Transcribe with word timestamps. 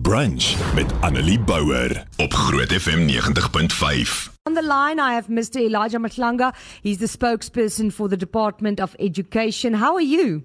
Brunch 0.00 0.74
met 0.74 0.92
Annelie 1.00 1.40
Bouwer 1.40 2.06
op 2.16 2.32
Groot 2.32 2.72
FM 2.72 3.06
90.5. 3.08 4.32
On 4.42 4.54
the 4.54 4.62
line, 4.62 4.98
I 4.98 5.12
have 5.14 5.30
Mr. 5.30 5.60
Elijah 5.60 6.00
Matlanga. 6.00 6.52
He's 6.82 6.98
the 6.98 7.06
spokesperson 7.06 7.92
for 7.92 8.08
the 8.08 8.16
Department 8.16 8.80
of 8.80 8.94
Education. 8.98 9.74
How 9.74 9.94
are 9.94 10.02
you? 10.02 10.42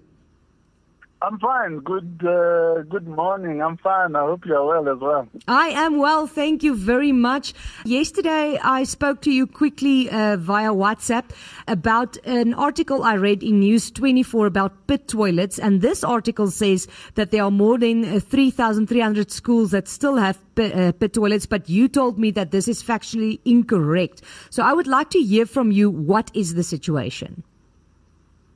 I'm 1.21 1.37
fine. 1.37 1.79
Good 1.79 2.21
uh, 2.25 2.83
good 2.83 3.05
morning. 3.05 3.61
I'm 3.61 3.75
fine. 3.75 4.15
I 4.15 4.21
hope 4.21 4.45
you're 4.45 4.65
well 4.65 4.87
as 4.87 4.99
well. 5.01 5.27
I 5.49 5.67
am 5.67 5.97
well. 5.97 6.27
Thank 6.27 6.63
you 6.63 6.73
very 6.73 7.11
much. 7.11 7.53
Yesterday, 7.83 8.57
I 8.63 8.85
spoke 8.85 9.21
to 9.23 9.31
you 9.31 9.45
quickly 9.45 10.09
uh, 10.09 10.37
via 10.37 10.71
WhatsApp 10.71 11.25
about 11.67 12.15
an 12.25 12.53
article 12.53 13.03
I 13.03 13.15
read 13.15 13.43
in 13.43 13.59
News 13.59 13.91
24 13.91 14.45
about 14.45 14.87
pit 14.87 15.09
toilets. 15.09 15.59
And 15.59 15.81
this 15.81 16.05
article 16.05 16.49
says 16.51 16.87
that 17.15 17.31
there 17.31 17.43
are 17.43 17.51
more 17.51 17.77
than 17.77 18.05
uh, 18.05 18.19
3,300 18.21 19.29
schools 19.29 19.71
that 19.71 19.89
still 19.89 20.15
have 20.15 20.39
pit, 20.55 20.73
uh, 20.73 20.93
pit 20.93 21.11
toilets. 21.11 21.45
But 21.45 21.67
you 21.67 21.89
told 21.89 22.17
me 22.17 22.31
that 22.31 22.51
this 22.51 22.69
is 22.69 22.81
factually 22.81 23.41
incorrect. 23.43 24.21
So 24.51 24.63
I 24.63 24.71
would 24.71 24.87
like 24.87 25.09
to 25.09 25.19
hear 25.19 25.45
from 25.45 25.73
you 25.73 25.89
what 25.89 26.31
is 26.33 26.53
the 26.53 26.63
situation? 26.63 27.43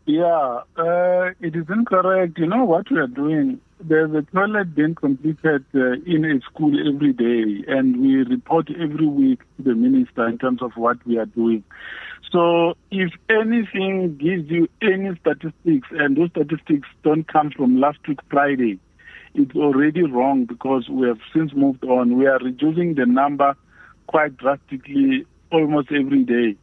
Yeah, 0.06 0.62
uh, 0.76 1.30
it 1.40 1.56
is 1.56 1.66
incorrect. 1.70 2.38
You 2.38 2.48
know 2.48 2.66
what 2.66 2.92
we 2.92 2.98
are 3.00 3.08
doing? 3.08 3.62
There's 3.80 4.12
a 4.14 4.22
toilet 4.34 4.76
being 4.76 4.96
completed 4.96 5.64
uh, 5.74 5.94
in 6.06 6.26
a 6.26 6.42
school 6.42 6.74
every 6.88 7.14
day, 7.14 7.64
and 7.72 8.02
we 8.02 8.16
report 8.18 8.70
every 8.70 9.08
week 9.08 9.40
to 9.58 9.64
the 9.64 9.76
minister 9.76 10.28
in 10.28 10.38
terms 10.38 10.62
of 10.62 10.74
what 10.76 10.98
we 11.08 11.18
are 11.18 11.26
doing. 11.26 11.64
So, 12.34 12.76
if 12.92 13.12
anything 13.30 14.18
gives 14.18 14.50
you 14.52 14.68
any 14.82 15.18
statistics, 15.22 15.88
and 15.92 16.18
those 16.18 16.32
statistics 16.32 16.88
don't 17.04 17.26
come 17.32 17.52
from 17.52 17.80
last 17.80 18.00
week 18.06 18.20
Friday, 18.30 18.80
it's 19.36 19.56
already 19.56 20.04
wrong 20.04 20.44
because 20.46 20.90
we 20.90 21.08
have 21.08 21.20
since 21.34 21.54
moved 21.54 21.84
on. 21.86 22.18
We 22.18 22.26
are 22.28 22.40
reducing 22.40 22.96
the 22.96 23.06
number 23.06 23.56
quite 24.08 24.36
drastically 24.36 25.26
almost 25.52 25.92
every 25.92 26.24
day. 26.26 26.58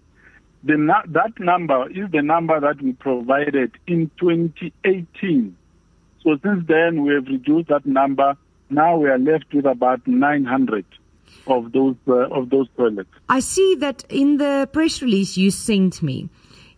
The, 0.63 0.77
that 1.09 1.39
number 1.39 1.91
is 1.91 2.11
the 2.11 2.23
number 2.23 2.61
that 2.61 2.83
we 2.83 2.93
provided 2.93 3.73
in 3.87 4.11
2018. 4.21 5.57
So 6.23 6.39
since 6.43 6.67
then, 6.67 7.03
we 7.03 7.15
have 7.15 7.27
reduced 7.27 7.69
that 7.69 7.87
number. 7.87 8.37
Now 8.69 8.99
we 8.99 9.09
are 9.09 9.19
left 9.19 9.53
with 9.55 9.65
about 9.65 10.07
900 10.07 10.85
of 11.47 11.73
those 11.73 11.97
uh, 12.07 12.29
of 12.29 12.51
those 12.51 12.69
toilets. 12.77 13.09
I 13.29 13.41
see 13.41 13.77
that 13.77 14.05
in 14.09 14.37
the 14.37 14.69
press 14.73 15.01
release 15.01 15.37
you 15.37 15.51
sent 15.51 16.03
me. 16.03 16.29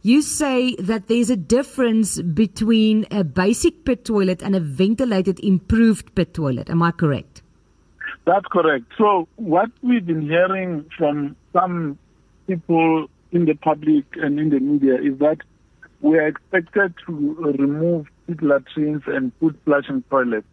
You 0.03 0.23
say 0.23 0.75
that 0.77 1.07
there's 1.09 1.31
a 1.31 1.37
difference 1.37 2.21
between 2.21 3.07
a 3.11 3.23
basic 3.23 3.85
pit 3.85 4.05
toilet 4.05 4.43
and 4.43 4.57
a 4.57 4.61
ventilated 4.61 5.39
improved 5.41 6.15
pit 6.15 6.35
toilet. 6.35 6.71
Am 6.71 6.83
I 6.83 6.91
correct? 6.91 7.43
That's 8.25 8.47
correct. 8.47 8.85
So 8.99 9.29
what 9.37 9.71
we've 9.83 10.05
been 10.05 10.23
hearing 10.23 10.87
from 10.97 11.37
some 11.53 11.99
people 12.47 13.09
in 13.33 13.47
the 13.47 13.55
public 13.55 14.05
and 14.15 14.39
in 14.39 14.51
the 14.51 14.61
media 14.61 14.95
is 14.95 15.19
that 15.19 15.39
we 16.01 16.19
are 16.19 16.27
expected 16.27 16.95
to 17.07 17.35
remove 17.59 18.07
pit 18.27 18.43
latrines 18.43 19.03
and 19.07 19.39
put 19.41 19.59
flushing 19.65 20.03
toilets. 20.11 20.47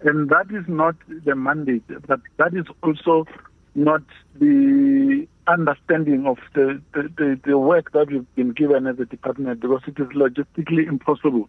And 0.00 0.30
that 0.30 0.46
is 0.50 0.64
not 0.66 0.96
the 1.24 1.36
mandate, 1.36 1.84
but 2.06 2.20
that 2.38 2.54
is 2.54 2.66
also 2.82 3.26
not 3.74 4.02
the 4.38 5.26
understanding 5.46 6.26
of 6.26 6.38
the, 6.54 6.80
the, 6.94 7.02
the, 7.16 7.40
the 7.44 7.58
work 7.58 7.92
that 7.92 8.10
we've 8.10 8.34
been 8.34 8.52
given 8.52 8.86
as 8.86 8.98
a 8.98 9.04
department 9.04 9.60
because 9.60 9.82
it 9.86 9.98
is 9.98 10.08
logistically 10.08 10.86
impossible 10.88 11.48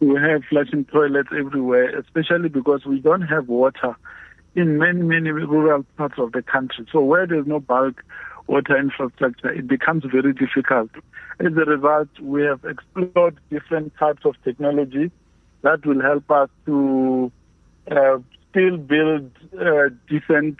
to 0.00 0.14
have 0.16 0.42
flushing 0.48 0.84
toilets 0.86 1.28
everywhere, 1.38 1.98
especially 1.98 2.48
because 2.48 2.84
we 2.84 3.00
don't 3.00 3.22
have 3.22 3.48
water 3.48 3.96
in 4.54 4.78
many, 4.78 5.02
many 5.02 5.30
rural 5.30 5.84
parts 5.96 6.14
of 6.18 6.32
the 6.32 6.42
country. 6.42 6.86
So 6.92 7.00
where 7.00 7.26
there's 7.26 7.46
no 7.46 7.60
bulk 7.60 8.02
water 8.46 8.76
infrastructure, 8.78 9.50
it 9.50 9.66
becomes 9.66 10.04
very 10.04 10.32
difficult. 10.32 10.90
As 11.40 11.52
a 11.52 11.64
result, 11.64 12.08
we 12.20 12.42
have 12.42 12.64
explored 12.64 13.38
different 13.50 13.92
types 13.98 14.24
of 14.24 14.34
technology 14.44 15.10
that 15.62 15.84
will 15.86 16.00
help 16.00 16.30
us 16.30 16.50
to 16.66 17.32
uh, 17.90 18.18
still 18.50 18.76
build 18.76 19.30
uh, 19.58 19.88
decent 20.08 20.58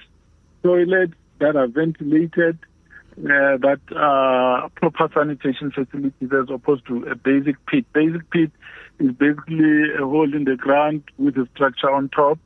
toilets 0.62 1.14
that 1.38 1.56
are 1.56 1.66
ventilated, 1.66 2.58
uh, 3.18 3.56
that 3.58 3.80
are 3.94 4.68
proper 4.70 5.08
sanitation 5.14 5.70
facilities 5.70 6.30
as 6.32 6.48
opposed 6.50 6.86
to 6.86 7.04
a 7.04 7.14
basic 7.14 7.56
pit. 7.66 7.84
Basic 7.92 8.28
pit 8.30 8.50
is 8.98 9.12
basically 9.12 9.92
a 9.94 10.04
hole 10.04 10.34
in 10.34 10.44
the 10.44 10.56
ground 10.56 11.02
with 11.18 11.36
a 11.36 11.46
structure 11.54 11.90
on 11.90 12.08
top, 12.08 12.38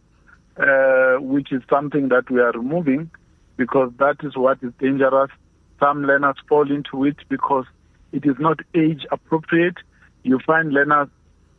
uh, 0.56 1.16
which 1.20 1.52
is 1.52 1.62
something 1.70 2.08
that 2.08 2.28
we 2.30 2.40
are 2.40 2.52
removing 2.52 3.10
because 3.58 3.92
that 3.98 4.16
is 4.22 4.34
what 4.36 4.58
is 4.62 4.72
dangerous. 4.78 5.30
Some 5.78 6.04
learners 6.04 6.36
fall 6.48 6.70
into 6.72 7.04
it 7.04 7.16
because 7.28 7.66
it 8.12 8.24
is 8.24 8.36
not 8.38 8.60
age 8.74 9.04
appropriate. 9.10 9.76
You 10.22 10.38
find 10.46 10.72
learners 10.72 11.08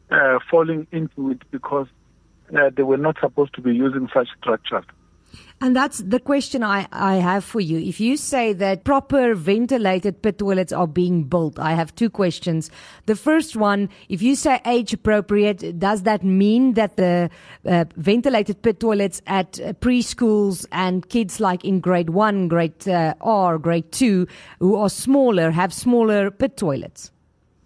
uh, 0.09 0.39
falling 0.49 0.87
into 0.91 1.29
it 1.29 1.43
because 1.51 1.87
uh, 2.57 2.71
they 2.75 2.83
were 2.83 2.97
not 2.97 3.17
supposed 3.19 3.53
to 3.55 3.61
be 3.61 3.75
using 3.75 4.09
such 4.11 4.29
structures. 4.41 4.85
And 5.61 5.75
that's 5.75 5.97
the 5.97 6.21
question 6.21 6.63
I, 6.63 6.87
I 6.93 7.15
have 7.15 7.43
for 7.43 7.59
you. 7.59 7.79
If 7.79 7.99
you 7.99 8.15
say 8.15 8.53
that 8.53 8.85
proper 8.85 9.35
ventilated 9.35 10.21
pit 10.21 10.37
toilets 10.37 10.71
are 10.71 10.87
being 10.87 11.23
built, 11.23 11.59
I 11.59 11.73
have 11.73 11.93
two 11.95 12.09
questions. 12.09 12.71
The 13.07 13.15
first 13.15 13.57
one, 13.57 13.89
if 14.07 14.21
you 14.21 14.35
say 14.35 14.61
age 14.65 14.93
appropriate, 14.93 15.77
does 15.77 16.03
that 16.03 16.23
mean 16.23 16.75
that 16.75 16.95
the 16.95 17.29
uh, 17.65 17.85
ventilated 17.97 18.61
pit 18.61 18.79
toilets 18.79 19.21
at 19.27 19.59
uh, 19.59 19.73
preschools 19.73 20.65
and 20.71 21.07
kids 21.09 21.41
like 21.41 21.65
in 21.65 21.81
grade 21.81 22.11
one, 22.11 22.47
grade 22.47 22.87
uh, 22.87 23.15
R, 23.19 23.57
grade 23.57 23.91
two, 23.91 24.27
who 24.59 24.77
are 24.77 24.89
smaller, 24.89 25.51
have 25.51 25.73
smaller 25.73 26.31
pit 26.31 26.55
toilets? 26.55 27.11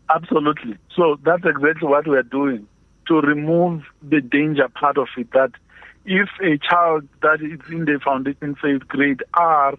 Absolutely. 0.09 0.78
So 0.95 1.19
that's 1.24 1.44
exactly 1.45 1.88
what 1.88 2.07
we 2.07 2.18
are 2.18 2.24
doing 2.24 2.68
to 3.07 3.22
remove 3.22 3.84
the 4.01 4.22
danger 4.22 4.68
part 4.69 4.97
of 4.97 5.07
it 5.18 5.31
that 5.31 5.51
if 6.06 6.30
a 6.41 6.58
child 6.58 7.08
that 7.22 7.41
is 7.41 7.59
in 7.72 7.86
the 7.86 8.00
foundation 8.03 8.56
phase 8.56 8.81
grade 8.88 9.24
R 9.34 9.74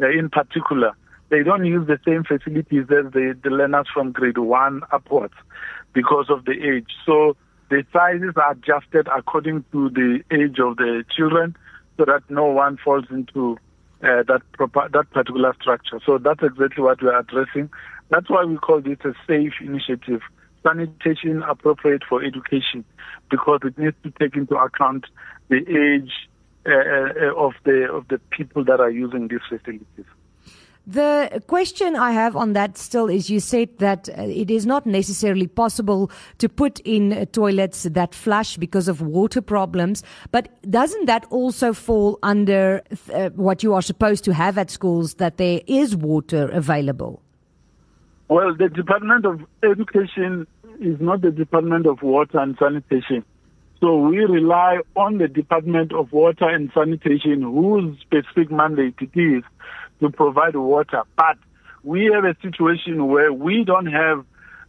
uh, 0.00 0.08
in 0.08 0.28
particular, 0.28 0.92
they 1.30 1.42
don't 1.42 1.64
use 1.64 1.86
the 1.86 1.98
same 2.04 2.24
facilities 2.24 2.84
as 2.84 3.12
the, 3.12 3.36
the 3.42 3.50
learners 3.50 3.86
from 3.92 4.12
grade 4.12 4.38
one 4.38 4.82
upwards 4.92 5.34
because 5.92 6.26
of 6.28 6.44
the 6.44 6.52
age. 6.52 6.90
So 7.06 7.36
the 7.70 7.84
sizes 7.92 8.34
are 8.36 8.52
adjusted 8.52 9.08
according 9.08 9.64
to 9.72 9.88
the 9.90 10.20
age 10.30 10.58
of 10.58 10.76
the 10.76 11.04
children 11.14 11.56
so 11.96 12.04
that 12.04 12.22
no 12.28 12.46
one 12.46 12.76
falls 12.82 13.04
into 13.10 13.56
uh, 14.02 14.24
that 14.26 14.42
proper, 14.52 14.88
that 14.92 15.10
particular 15.10 15.54
structure. 15.60 16.00
So 16.04 16.18
that's 16.18 16.42
exactly 16.42 16.82
what 16.82 17.00
we 17.00 17.08
are 17.08 17.20
addressing. 17.20 17.70
That's 18.10 18.28
why 18.28 18.44
we 18.44 18.56
call 18.56 18.80
this 18.80 18.98
a 19.04 19.14
safe 19.26 19.54
initiative 19.60 20.20
sanitation 20.62 21.42
appropriate 21.42 22.02
for 22.08 22.22
education 22.22 22.84
because 23.30 23.60
it 23.64 23.76
needs 23.78 23.96
to 24.02 24.10
take 24.20 24.36
into 24.36 24.56
account 24.56 25.06
the 25.48 25.56
age 25.56 26.12
uh, 26.64 26.70
uh, 26.70 27.34
of 27.36 27.54
the 27.64 27.90
of 27.90 28.06
the 28.08 28.18
people 28.30 28.64
that 28.64 28.80
are 28.80 28.90
using 28.90 29.28
these 29.28 29.40
facilities. 29.48 30.06
The 30.86 31.42
question 31.46 31.94
I 31.94 32.10
have 32.10 32.34
on 32.34 32.54
that 32.54 32.76
still 32.76 33.08
is 33.08 33.30
you 33.30 33.38
said 33.38 33.78
that 33.78 34.08
uh, 34.08 34.22
it 34.22 34.50
is 34.50 34.66
not 34.66 34.84
necessarily 34.84 35.46
possible 35.46 36.10
to 36.38 36.48
put 36.48 36.80
in 36.80 37.26
toilets 37.26 37.84
that 37.84 38.14
flush 38.14 38.56
because 38.56 38.88
of 38.88 39.00
water 39.00 39.40
problems, 39.40 40.02
but 40.32 40.48
doesn't 40.68 41.06
that 41.06 41.24
also 41.30 41.72
fall 41.72 42.18
under 42.24 42.82
uh, 43.12 43.30
what 43.30 43.62
you 43.62 43.74
are 43.74 43.82
supposed 43.82 44.24
to 44.24 44.34
have 44.34 44.58
at 44.58 44.70
schools 44.70 45.14
that 45.14 45.36
there 45.36 45.60
is 45.68 45.94
water 45.94 46.48
available? 46.48 47.22
Well, 48.32 48.54
the 48.54 48.70
Department 48.70 49.26
of 49.26 49.42
Education 49.62 50.46
is 50.80 50.98
not 51.02 51.20
the 51.20 51.30
Department 51.30 51.84
of 51.84 52.00
Water 52.00 52.38
and 52.38 52.56
Sanitation. 52.58 53.26
So 53.78 53.98
we 53.98 54.20
rely 54.20 54.78
on 54.96 55.18
the 55.18 55.28
Department 55.28 55.92
of 55.92 56.12
Water 56.12 56.48
and 56.48 56.70
Sanitation, 56.72 57.42
whose 57.42 58.00
specific 58.00 58.50
mandate 58.50 58.94
it 59.02 59.10
is 59.20 59.42
to 60.00 60.08
provide 60.08 60.56
water. 60.56 61.02
But 61.14 61.36
we 61.82 62.10
have 62.14 62.24
a 62.24 62.34
situation 62.40 63.06
where 63.08 63.34
we 63.34 63.64
don't 63.64 63.92
have 63.92 64.20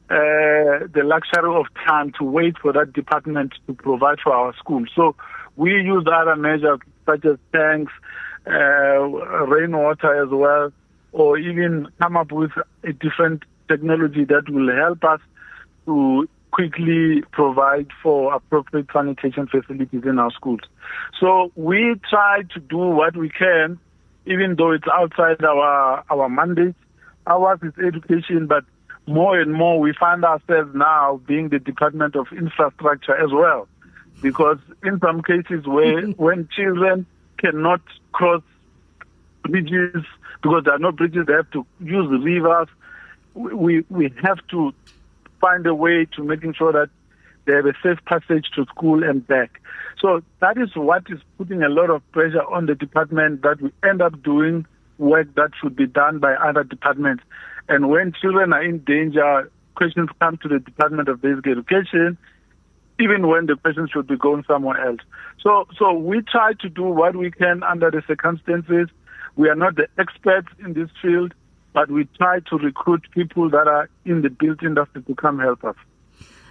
uh, 0.09 0.91
the 0.93 1.03
luxury 1.05 1.55
of 1.55 1.67
time 1.87 2.11
to 2.19 2.25
wait 2.25 2.57
for 2.61 2.73
that 2.73 2.91
department 2.91 3.53
to 3.67 3.73
provide 3.75 4.17
for 4.21 4.33
our 4.33 4.53
schools. 4.57 4.89
So 4.93 5.15
we 5.55 5.71
use 5.71 6.05
other 6.13 6.35
measures 6.35 6.79
such 7.05 7.23
as 7.23 7.37
tanks, 7.53 7.93
uh, 8.45 8.99
rainwater 9.47 10.21
as 10.21 10.27
well, 10.31 10.73
or 11.13 11.37
even 11.37 11.87
come 12.01 12.17
up 12.17 12.31
with 12.31 12.51
a 12.83 12.91
different 12.93 13.43
technology 13.67 14.25
that 14.25 14.49
will 14.49 14.75
help 14.75 15.03
us 15.03 15.21
to 15.85 16.27
quickly 16.51 17.23
provide 17.31 17.87
for 18.01 18.33
appropriate 18.33 18.87
sanitation 18.93 19.47
facilities 19.47 20.03
in 20.03 20.19
our 20.19 20.31
schools. 20.31 20.59
So 21.19 21.51
we 21.55 21.95
try 22.09 22.43
to 22.53 22.59
do 22.59 22.77
what 22.77 23.15
we 23.15 23.29
can, 23.29 23.79
even 24.25 24.55
though 24.57 24.71
it's 24.71 24.87
outside 24.93 25.43
our, 25.43 26.03
our 26.09 26.29
mandate. 26.29 26.75
Ours 27.25 27.59
is 27.63 27.73
education, 27.83 28.47
but 28.47 28.65
more 29.07 29.39
and 29.39 29.53
more 29.53 29.79
we 29.79 29.93
find 29.93 30.23
ourselves 30.23 30.75
now 30.75 31.21
being 31.25 31.49
the 31.49 31.59
Department 31.59 32.15
of 32.15 32.27
Infrastructure 32.31 33.15
as 33.15 33.31
well. 33.31 33.67
because 34.23 34.57
in 34.83 34.99
some 34.99 35.21
cases 35.21 35.67
where 35.67 36.01
mm-hmm. 36.01 36.23
when 36.23 36.47
children 36.55 37.05
cannot 37.37 37.81
cross 38.13 38.41
bridges 39.43 40.03
because 40.41 40.63
there 40.65 40.73
are 40.73 40.79
no 40.79 40.91
bridges, 40.91 41.25
they 41.27 41.33
have 41.33 41.49
to 41.51 41.65
use 41.79 42.09
the 42.09 42.19
rivers. 42.19 42.67
We 43.33 43.85
we 43.89 44.13
have 44.23 44.45
to 44.49 44.73
find 45.41 45.65
a 45.65 45.75
way 45.75 46.05
to 46.15 46.23
making 46.23 46.53
sure 46.53 46.71
that 46.71 46.89
they 47.45 47.53
have 47.53 47.65
a 47.65 47.73
safe 47.83 48.03
passage 48.05 48.49
to 48.55 48.65
school 48.65 49.03
and 49.03 49.25
back. 49.27 49.59
So 49.99 50.21
that 50.39 50.57
is 50.57 50.75
what 50.75 51.03
is 51.09 51.19
putting 51.37 51.63
a 51.63 51.69
lot 51.69 51.89
of 51.89 52.09
pressure 52.11 52.43
on 52.43 52.65
the 52.65 52.75
department 52.75 53.41
that 53.41 53.61
we 53.61 53.71
end 53.87 54.01
up 54.01 54.21
doing 54.23 54.65
work 54.97 55.33
that 55.35 55.51
should 55.61 55.75
be 55.75 55.87
done 55.87 56.19
by 56.19 56.33
other 56.33 56.63
departments. 56.63 57.23
And 57.69 57.89
when 57.89 58.13
children 58.13 58.53
are 58.53 58.63
in 58.63 58.79
danger, 58.79 59.51
questions 59.75 60.09
come 60.19 60.37
to 60.37 60.47
the 60.47 60.59
Department 60.59 61.09
of 61.09 61.21
Basic 61.21 61.47
Education, 61.47 62.17
even 62.99 63.27
when 63.27 63.45
the 63.45 63.55
person 63.55 63.87
should 63.91 64.07
be 64.07 64.17
going 64.17 64.43
somewhere 64.47 64.85
else. 64.85 64.99
So, 65.41 65.67
so 65.77 65.93
we 65.93 66.21
try 66.21 66.53
to 66.59 66.69
do 66.69 66.83
what 66.83 67.15
we 67.15 67.31
can 67.31 67.63
under 67.63 67.89
the 67.89 68.03
circumstances. 68.07 68.89
We 69.35 69.49
are 69.49 69.55
not 69.55 69.75
the 69.75 69.87
experts 69.97 70.47
in 70.63 70.73
this 70.73 70.89
field, 71.01 71.33
but 71.73 71.89
we 71.89 72.07
try 72.17 72.39
to 72.49 72.57
recruit 72.57 73.05
people 73.11 73.49
that 73.49 73.67
are 73.67 73.89
in 74.05 74.21
the 74.21 74.29
built 74.29 74.61
industry 74.61 75.01
to 75.03 75.15
come 75.15 75.39
help 75.39 75.63
us. 75.63 75.75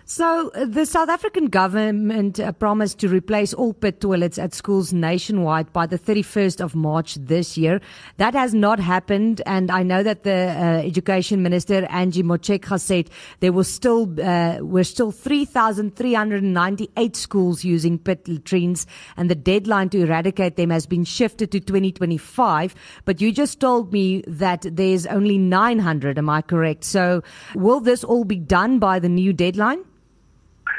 So, 0.04 0.50
uh, 0.50 0.64
the 0.64 0.84
South 0.84 1.08
African 1.08 1.46
government 1.46 2.40
uh, 2.40 2.50
promised 2.50 2.98
to 2.98 3.08
replace 3.08 3.54
all 3.54 3.72
pit 3.72 4.00
toilets 4.00 4.36
at 4.36 4.52
schools 4.52 4.92
nationwide 4.92 5.72
by 5.72 5.86
the 5.86 5.98
31st 5.98 6.60
of 6.60 6.74
March 6.74 7.14
this 7.14 7.56
year. 7.56 7.80
That 8.16 8.34
has 8.34 8.52
not 8.52 8.80
happened, 8.80 9.42
and 9.46 9.70
I 9.70 9.84
know 9.84 10.02
that 10.02 10.24
the 10.24 10.32
uh, 10.32 10.82
Education 10.84 11.40
Minister 11.40 11.86
Angie 11.88 12.24
Motshekga 12.24 12.80
said 12.80 13.10
there 13.38 13.52
still 13.62 14.12
uh, 14.20 14.58
were 14.60 14.82
still 14.82 15.12
3,398 15.12 17.16
schools 17.16 17.62
using 17.62 17.96
pit 17.96 18.26
latrines, 18.26 18.88
and 19.16 19.30
the 19.30 19.36
deadline 19.36 19.88
to 19.90 20.00
eradicate 20.00 20.56
them 20.56 20.70
has 20.70 20.84
been 20.84 21.04
shifted 21.04 21.52
to 21.52 21.60
2025. 21.60 22.74
But 23.04 23.20
you 23.20 23.30
just 23.30 23.60
told 23.60 23.92
me 23.92 24.24
that 24.26 24.66
there's 24.68 25.06
only 25.06 25.38
900. 25.38 26.18
Am 26.18 26.28
I 26.28 26.42
correct? 26.42 26.82
So, 26.82 27.22
will 27.54 27.78
this 27.78 28.02
all 28.02 28.24
be 28.24 28.40
done 28.40 28.80
by 28.80 28.98
the 28.98 29.08
new 29.08 29.32
deadline? 29.32 29.84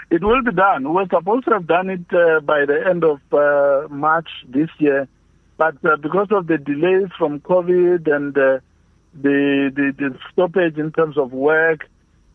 It 0.10 0.24
will 0.24 0.44
be 0.44 0.52
done. 0.52 0.94
We're 0.94 1.08
supposed 1.08 1.46
to 1.46 1.52
have 1.54 1.68
done 1.68 1.90
it 1.90 2.06
uh, 2.14 2.40
by 2.42 2.66
the 2.66 2.84
end 2.88 3.04
of 3.04 3.20
uh, 3.34 3.88
March 3.94 4.30
this 4.48 4.70
year, 4.78 5.08
but 5.58 5.76
uh, 5.86 5.98
because 5.98 6.28
of 6.32 6.48
the 6.48 6.58
delays 6.58 7.10
from 7.18 7.40
COVID 7.40 8.08
and 8.14 8.38
uh, 8.38 8.60
the, 9.14 9.72
the, 9.76 9.94
the 9.98 10.18
stoppage 10.32 10.78
in 10.78 10.92
terms 10.92 11.18
of 11.18 11.32
work, 11.32 11.90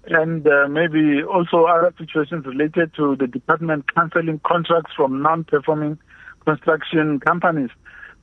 and 0.06 0.46
uh, 0.46 0.68
maybe 0.68 1.22
also 1.22 1.64
other 1.64 1.92
situations 1.98 2.46
related 2.46 2.94
to 2.96 3.16
the 3.16 3.26
department 3.26 3.92
cancelling 3.94 4.40
contracts 4.44 4.92
from 4.96 5.20
non-performing 5.22 5.98
construction 6.44 7.20
companies, 7.20 7.70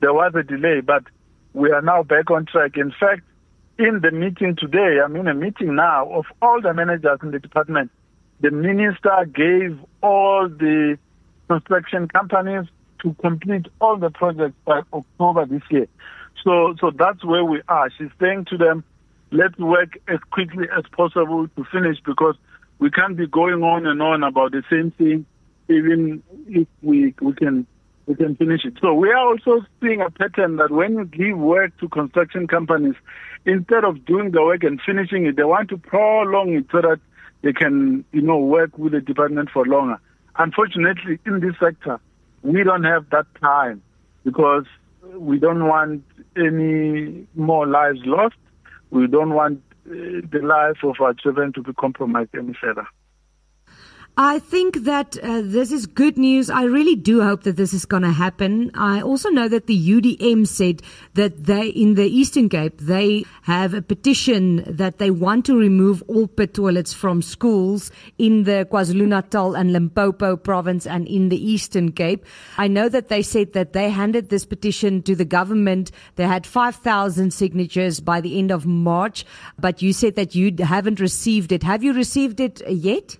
there 0.00 0.12
was 0.12 0.32
a 0.34 0.42
delay. 0.42 0.80
But 0.80 1.04
we 1.52 1.70
are 1.70 1.82
now 1.82 2.02
back 2.02 2.30
on 2.30 2.46
track. 2.46 2.76
In 2.76 2.92
fact, 2.98 3.22
in 3.78 4.00
the 4.02 4.10
meeting 4.10 4.56
today, 4.56 4.98
I'm 5.04 5.16
in 5.16 5.28
a 5.28 5.34
meeting 5.34 5.76
now 5.76 6.10
of 6.10 6.26
all 6.42 6.60
the 6.60 6.74
managers 6.74 7.20
in 7.22 7.30
the 7.30 7.38
department 7.38 7.90
the 8.40 8.50
minister 8.50 9.26
gave 9.34 9.78
all 10.02 10.48
the 10.48 10.98
construction 11.48 12.08
companies 12.08 12.66
to 13.02 13.14
complete 13.20 13.66
all 13.80 13.96
the 13.96 14.10
projects 14.10 14.56
by 14.64 14.80
October 14.92 15.46
this 15.46 15.62
year. 15.70 15.86
So, 16.44 16.74
so 16.80 16.90
that's 16.90 17.24
where 17.24 17.44
we 17.44 17.62
are. 17.68 17.90
She's 17.96 18.10
saying 18.20 18.46
to 18.50 18.56
them, 18.56 18.84
let's 19.30 19.56
work 19.58 19.98
as 20.08 20.18
quickly 20.30 20.66
as 20.76 20.84
possible 20.96 21.48
to 21.48 21.64
finish 21.72 21.98
because 22.04 22.36
we 22.78 22.90
can't 22.90 23.16
be 23.16 23.26
going 23.26 23.62
on 23.62 23.86
and 23.86 24.02
on 24.02 24.22
about 24.22 24.52
the 24.52 24.62
same 24.70 24.90
thing, 24.92 25.26
even 25.68 26.22
if 26.48 26.68
we, 26.82 27.14
we 27.20 27.32
can 27.32 27.66
we 28.06 28.14
can 28.14 28.36
finish 28.36 28.64
it. 28.64 28.74
So 28.80 28.94
we 28.94 29.10
are 29.10 29.18
also 29.18 29.66
seeing 29.80 30.00
a 30.00 30.10
pattern 30.10 30.56
that 30.56 30.70
when 30.70 30.92
you 30.92 31.04
give 31.06 31.36
work 31.36 31.76
to 31.78 31.88
construction 31.88 32.46
companies, 32.46 32.94
instead 33.44 33.82
of 33.82 34.04
doing 34.04 34.30
the 34.30 34.42
work 34.42 34.62
and 34.62 34.80
finishing 34.80 35.26
it, 35.26 35.34
they 35.34 35.42
want 35.42 35.70
to 35.70 35.76
prolong 35.76 36.54
it 36.54 36.66
so 36.70 36.82
that 36.82 37.00
they 37.42 37.52
can, 37.52 38.04
you 38.12 38.22
know, 38.22 38.38
work 38.38 38.76
with 38.78 38.92
the 38.92 39.00
department 39.00 39.50
for 39.50 39.64
longer. 39.64 39.98
Unfortunately, 40.36 41.18
in 41.26 41.40
this 41.40 41.54
sector, 41.60 42.00
we 42.42 42.62
don't 42.62 42.84
have 42.84 43.08
that 43.10 43.26
time 43.40 43.82
because 44.24 44.64
we 45.14 45.38
don't 45.38 45.66
want 45.66 46.04
any 46.36 47.26
more 47.34 47.66
lives 47.66 48.00
lost. 48.04 48.36
We 48.90 49.06
don't 49.06 49.34
want 49.34 49.62
uh, 49.88 49.92
the 50.30 50.40
life 50.42 50.82
of 50.82 50.96
our 51.00 51.14
children 51.14 51.52
to 51.54 51.62
be 51.62 51.72
compromised 51.72 52.30
any 52.34 52.54
further. 52.60 52.86
I 54.18 54.38
think 54.38 54.84
that 54.84 55.18
uh, 55.18 55.42
this 55.44 55.70
is 55.70 55.84
good 55.84 56.16
news. 56.16 56.48
I 56.48 56.62
really 56.62 56.96
do 56.96 57.20
hope 57.20 57.42
that 57.42 57.56
this 57.56 57.74
is 57.74 57.84
going 57.84 58.02
to 58.02 58.12
happen. 58.12 58.70
I 58.72 59.02
also 59.02 59.28
know 59.28 59.46
that 59.46 59.66
the 59.66 59.78
UDM 59.78 60.46
said 60.46 60.80
that 61.12 61.44
they, 61.44 61.66
in 61.66 61.96
the 61.96 62.06
Eastern 62.06 62.48
Cape, 62.48 62.78
they 62.78 63.26
have 63.42 63.74
a 63.74 63.82
petition 63.82 64.64
that 64.66 64.96
they 64.96 65.10
want 65.10 65.44
to 65.44 65.58
remove 65.58 66.02
all 66.06 66.28
pit 66.28 66.54
toilets 66.54 66.94
from 66.94 67.20
schools 67.20 67.90
in 68.16 68.44
the 68.44 68.66
KwaZulu-Natal 68.72 69.54
and 69.54 69.74
Limpopo 69.74 70.36
province 70.38 70.86
and 70.86 71.06
in 71.06 71.28
the 71.28 71.50
Eastern 71.52 71.92
Cape. 71.92 72.24
I 72.56 72.68
know 72.68 72.88
that 72.88 73.08
they 73.08 73.20
said 73.20 73.52
that 73.52 73.74
they 73.74 73.90
handed 73.90 74.30
this 74.30 74.46
petition 74.46 75.02
to 75.02 75.14
the 75.14 75.26
government. 75.26 75.90
They 76.14 76.24
had 76.24 76.46
5,000 76.46 77.34
signatures 77.34 78.00
by 78.00 78.22
the 78.22 78.38
end 78.38 78.50
of 78.50 78.64
March, 78.64 79.26
but 79.58 79.82
you 79.82 79.92
said 79.92 80.14
that 80.16 80.34
you 80.34 80.56
haven't 80.58 81.00
received 81.00 81.52
it. 81.52 81.62
Have 81.64 81.84
you 81.84 81.92
received 81.92 82.40
it 82.40 82.62
yet? 82.66 83.18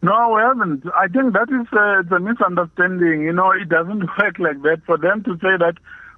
No, 0.00 0.32
we 0.34 0.40
haven't. 0.40 0.84
I 0.94 1.08
think 1.08 1.32
that 1.32 1.48
is 1.50 1.66
uh, 1.72 2.02
the 2.08 2.20
misunderstanding. 2.20 3.22
You 3.22 3.32
know, 3.32 3.50
it 3.50 3.68
doesn't 3.68 4.00
work 4.18 4.38
like 4.38 4.62
that. 4.62 4.82
For 4.86 4.96
them 4.96 5.24
to 5.24 5.34
say 5.36 5.58
that 5.58 5.74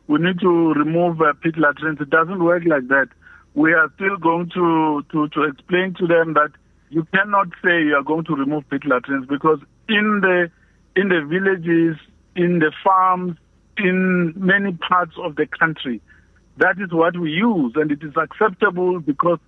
we 0.06 0.18
need 0.18 0.40
to 0.40 0.74
remove 0.74 1.20
uh, 1.22 1.32
pit 1.42 1.56
latrines, 1.56 2.00
it 2.00 2.10
doesn't 2.10 2.44
work 2.44 2.64
like 2.66 2.88
that. 2.88 3.08
We 3.54 3.72
are 3.72 3.90
still 3.96 4.16
going 4.16 4.50
to, 4.54 5.02
to, 5.12 5.28
to 5.28 5.42
explain 5.44 5.94
to 5.98 6.06
them 6.06 6.34
that 6.34 6.50
you 6.90 7.06
cannot 7.14 7.48
say 7.64 7.82
you 7.82 7.94
are 7.94 8.02
going 8.02 8.24
to 8.24 8.34
remove 8.34 8.68
pit 8.68 8.82
latrines 8.84 9.26
because 9.26 9.60
in 9.88 10.20
the 10.20 10.50
in 10.96 11.08
the 11.08 11.24
villages, 11.24 11.96
in 12.36 12.58
the 12.58 12.72
farms, 12.84 13.36
in 13.78 14.34
many 14.36 14.72
parts 14.72 15.12
of 15.22 15.36
the 15.36 15.46
country, 15.46 16.02
that 16.58 16.78
is 16.80 16.92
what 16.92 17.16
we 17.18 17.30
use, 17.30 17.72
and 17.76 17.90
it 17.90 18.02
is 18.02 18.12
acceptable 18.16 19.00
because 19.00 19.38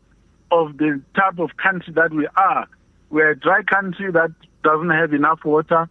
of 0.50 0.79
the 0.79 1.02
type 1.14 1.38
of 1.38 1.50
country 1.56 1.93
that 1.94 2.12
we 2.12 2.29
are. 2.37 2.67
We're 3.12 3.32
a 3.32 3.37
dry 3.37 3.62
country 3.62 4.11
that 4.11 4.32
doesn't 4.64 4.88
have 4.88 5.12
enough 5.12 5.44
water. 5.44 5.87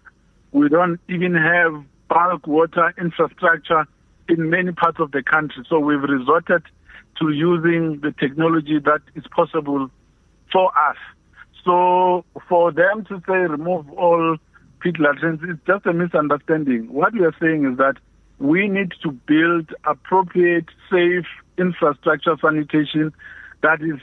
We 0.54 0.70
don't 0.70 1.00
even 1.08 1.36
have 1.36 1.84
bulk 2.10 2.48
water 2.48 2.96
infrastructure 3.00 3.86
in 4.28 4.50
many 4.50 4.72
parts 4.72 5.00
of 5.00 5.12
the 5.12 5.22
country. 5.22 5.64
So 5.70 5.78
we've 5.78 6.02
resorted 6.02 6.64
to 7.20 7.30
using 7.30 8.00
the 8.02 8.12
technology 8.20 8.80
that 8.80 9.02
is 9.14 9.24
possible 9.36 9.92
for 10.52 10.72
us. 10.76 10.98
So 11.64 12.26
for 12.50 12.72
them 12.72 13.06
to 13.06 13.22
say 13.28 13.34
remove 13.34 13.88
all 13.92 14.38
pit 14.80 14.96
latrines, 15.00 15.42
it's 15.44 15.60
just 15.68 15.86
a 15.86 15.94
misunderstanding. 15.94 16.92
What 16.92 17.14
we 17.14 17.24
are 17.24 17.36
saying 17.40 17.72
is 17.72 17.78
that 17.78 17.98
we 18.40 18.68
need 18.68 18.94
to 19.04 19.12
build 19.12 19.72
appropriate, 19.86 20.66
safe 20.90 21.28
infrastructure 21.60 22.36
sanitation 22.42 23.14
that 23.62 23.80
is 23.84 24.00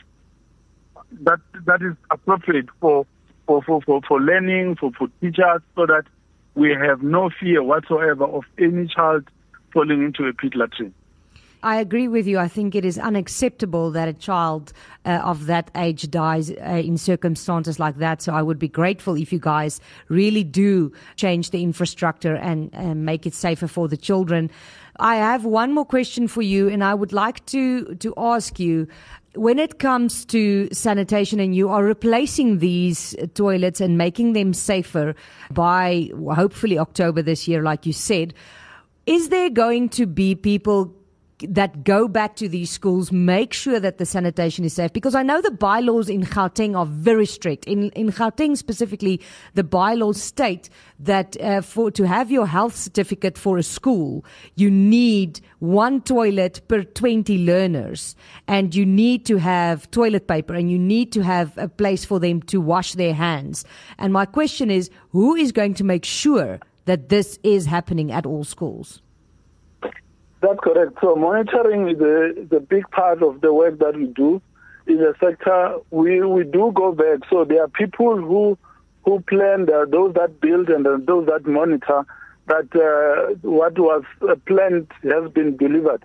that 1.23 1.40
that 1.66 1.83
is 1.83 1.95
appropriate 2.11 2.69
for 2.81 3.07
for, 3.49 3.62
for, 3.62 3.81
for, 3.81 4.02
for 4.07 4.21
learning, 4.21 4.76
for, 4.76 4.93
for 4.93 5.09
teachers, 5.21 5.62
so 5.75 5.87
that 5.87 6.05
we 6.55 6.71
have 6.71 7.02
no 7.02 7.31
fear 7.40 7.62
whatsoever 7.62 8.25
of 8.25 8.45
any 8.59 8.87
child 8.87 9.25
falling 9.73 10.02
into 10.02 10.25
a 10.26 10.35
pit 10.35 10.55
latrine. 10.55 10.93
I 11.62 11.76
agree 11.81 12.07
with 12.07 12.26
you. 12.28 12.38
I 12.38 12.47
think 12.47 12.75
it 12.75 12.85
is 12.85 12.99
unacceptable 12.99 13.90
that 13.93 14.07
a 14.07 14.12
child 14.12 14.73
uh, 15.05 15.23
of 15.25 15.47
that 15.47 15.71
age 15.75 16.09
dies 16.11 16.50
uh, 16.50 16.83
in 16.85 16.99
circumstances 16.99 17.81
like 17.81 17.97
that. 17.97 18.23
So 18.23 18.33
I 18.33 18.43
would 18.43 18.59
be 18.59 18.69
grateful 18.69 19.17
if 19.17 19.33
you 19.33 19.40
guys 19.40 19.81
really 20.09 20.45
do 20.45 20.93
change 21.17 21.50
the 21.50 21.62
infrastructure 21.62 22.37
and, 22.37 22.71
and 22.75 23.05
make 23.05 23.26
it 23.26 23.35
safer 23.35 23.67
for 23.67 23.88
the 23.88 23.97
children. 23.97 24.50
I 25.00 25.17
have 25.17 25.45
one 25.45 25.73
more 25.73 25.85
question 25.85 26.28
for 26.28 26.43
you, 26.43 26.69
and 26.69 26.85
I 26.85 26.95
would 26.95 27.12
like 27.12 27.45
to 27.47 27.95
to 27.97 28.14
ask 28.17 28.61
you 28.61 28.87
when 29.38 29.59
it 29.59 29.78
comes 29.78 30.25
to 30.26 30.68
sanitation 30.73 31.38
and 31.40 31.54
you 31.54 31.68
are 31.68 31.85
replacing 31.85 32.59
these 32.59 33.14
toilets 33.35 33.80
and 33.80 33.97
making 33.97 34.33
them 34.33 34.52
safer 34.52 35.14
by 35.50 36.11
hopefully 36.35 36.78
October 36.78 37.23
this 37.23 37.47
year, 37.47 37.62
like 37.62 37.87
you 37.87 37.92
said, 37.92 38.35
is 39.07 39.28
there 39.28 39.49
going 39.49 39.88
to 39.90 40.07
be 40.07 40.35
people 40.35 40.95
that 41.40 41.85
go 41.85 42.09
back 42.09 42.37
to 42.37 42.49
these 42.49 42.71
schools 42.71 43.12
make 43.12 43.52
sure 43.52 43.78
that 43.78 43.99
the 43.99 44.07
sanitation 44.07 44.64
is 44.64 44.73
safe 44.73 44.92
because 44.92 45.14
I 45.14 45.23
know 45.23 45.40
the 45.40 45.50
bylaws 45.50 46.09
in 46.09 46.23
Gauteng 46.23 46.76
are 46.76 46.87
very 46.87 47.26
strict. 47.26 47.64
In 47.66 47.90
in 47.90 48.11
Gauteng 48.11 48.57
specifically, 48.57 49.21
the 49.54 49.64
bylaws 49.64 50.21
state 50.21 50.68
that 50.99 51.40
uh, 51.40 51.61
for 51.61 51.90
to 51.92 52.07
have 52.07 52.30
your 52.30 52.47
health 52.47 52.75
certificate 52.76 53.38
for 53.38 53.59
a 53.59 53.62
school, 53.62 54.25
you 54.57 54.71
need 54.71 55.40
one 55.61 56.00
toilet 56.00 56.61
per 56.68 56.83
20 56.83 57.38
learners 57.45 58.16
and 58.47 58.75
you 58.75 58.85
need 58.85 59.25
to 59.26 59.38
have 59.38 59.90
toilet 59.90 60.26
paper 60.26 60.54
and 60.54 60.71
you 60.71 60.78
need 60.78 61.12
to 61.12 61.23
have 61.23 61.57
a 61.57 61.68
place 61.68 62.04
for 62.04 62.18
them 62.18 62.42
to 62.42 62.61
wash 62.61 62.95
their 62.95 63.14
hands. 63.14 63.64
And 63.99 64.12
my 64.12 64.25
question 64.25 64.71
is 64.71 64.90
who 65.11 65.35
is 65.35 65.52
going 65.52 65.75
to 65.75 65.85
make 65.85 66.04
sure 66.04 66.59
that 66.87 67.09
this 67.09 67.38
is 67.42 67.66
happening 67.66 68.11
at 68.11 68.26
all 68.26 68.45
schools? 68.45 69.00
That's 70.40 70.59
correct. 70.62 70.99
So 71.00 71.16
monitoring 71.16 71.88
is 71.88 72.00
a, 72.00 72.57
a 72.57 72.61
big 72.61 72.88
part 72.90 73.23
of 73.23 73.40
the 73.40 73.52
work 73.52 73.78
that 73.80 73.97
we 73.97 74.07
do 74.07 74.40
in 74.87 74.99
the 74.99 75.14
sector. 75.21 75.78
We 75.90 76.23
we 76.23 76.45
do 76.45 76.73
go 76.75 76.92
back. 76.92 77.28
So 77.28 77.45
there 77.45 77.62
are 77.62 77.68
people 77.68 78.16
who 78.16 78.57
who 79.04 79.21
plan, 79.21 79.66
there 79.66 79.83
are 79.83 79.87
those 79.87 80.14
that 80.14 80.40
build, 80.40 80.68
and 80.68 80.85
those 81.07 81.26
that 81.26 81.47
monitor 81.47 82.04
that 82.47 82.68
uh, 82.75 83.35
what 83.42 83.78
was 83.78 84.04
planned 84.47 84.88
has 85.02 85.30
been 85.33 85.57
delivered. 85.57 86.04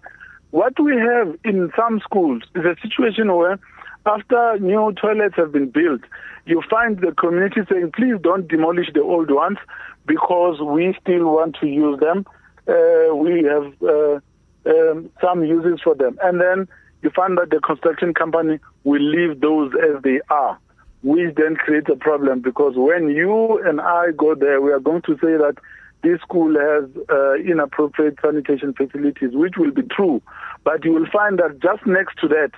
What 0.52 0.80
we 0.80 0.96
have 0.98 1.36
in 1.44 1.72
some 1.76 2.00
schools 2.02 2.44
is 2.56 2.64
a 2.66 2.76
situation 2.82 3.34
where 3.34 3.60
after 4.06 4.60
new 4.60 4.94
toilets 4.94 5.36
have 5.38 5.52
been 5.52 5.70
built, 5.70 6.02
you 6.46 6.62
find 6.70 7.00
the 7.00 7.14
community 7.14 7.62
saying, 7.72 7.92
please 7.96 8.16
don't 8.22 8.48
demolish 8.48 8.88
the 8.94 9.02
old 9.02 9.32
ones 9.32 9.58
because 10.06 10.60
we 10.62 10.96
still 11.02 11.26
want 11.26 11.56
to 11.62 11.68
use 11.68 12.00
them 12.00 12.26
we 12.68 13.44
have 13.44 13.74
uh, 13.84 14.20
um, 14.66 15.10
some 15.22 15.44
uses 15.44 15.82
for 15.84 15.96
them. 15.96 16.18
And 16.22 16.40
then 16.40 16.68
you 17.02 17.10
find 17.10 17.38
that 17.38 17.50
the 17.50 17.60
construction 17.60 18.14
company 18.14 18.60
will 18.84 19.02
leave 19.02 19.42
those 19.42 19.72
as 19.74 20.02
they 20.04 20.22
are, 20.30 20.58
which 21.02 21.36
then 21.36 21.56
creates 21.56 21.88
a 21.92 21.96
problem 21.96 22.42
because 22.42 22.74
when 22.76 23.10
you 23.10 23.62
and 23.64 23.82
I 23.82 24.12
go 24.16 24.36
there, 24.36 24.62
we 24.62 24.72
are 24.72 24.80
going 24.80 25.02
to 25.04 25.14
say 25.16 25.38
that 25.38 25.56
this 26.02 26.20
school 26.22 26.54
has 26.58 26.90
uh, 27.10 27.36
inappropriate 27.36 28.18
sanitation 28.22 28.74
facilities, 28.74 29.32
which 29.34 29.56
will 29.58 29.72
be 29.72 29.84
true. 29.84 30.22
But 30.64 30.84
you 30.84 30.92
will 30.94 31.08
find 31.12 31.40
that 31.40 31.60
just 31.62 31.86
next 31.86 32.20
to 32.20 32.28
that, 32.30 32.52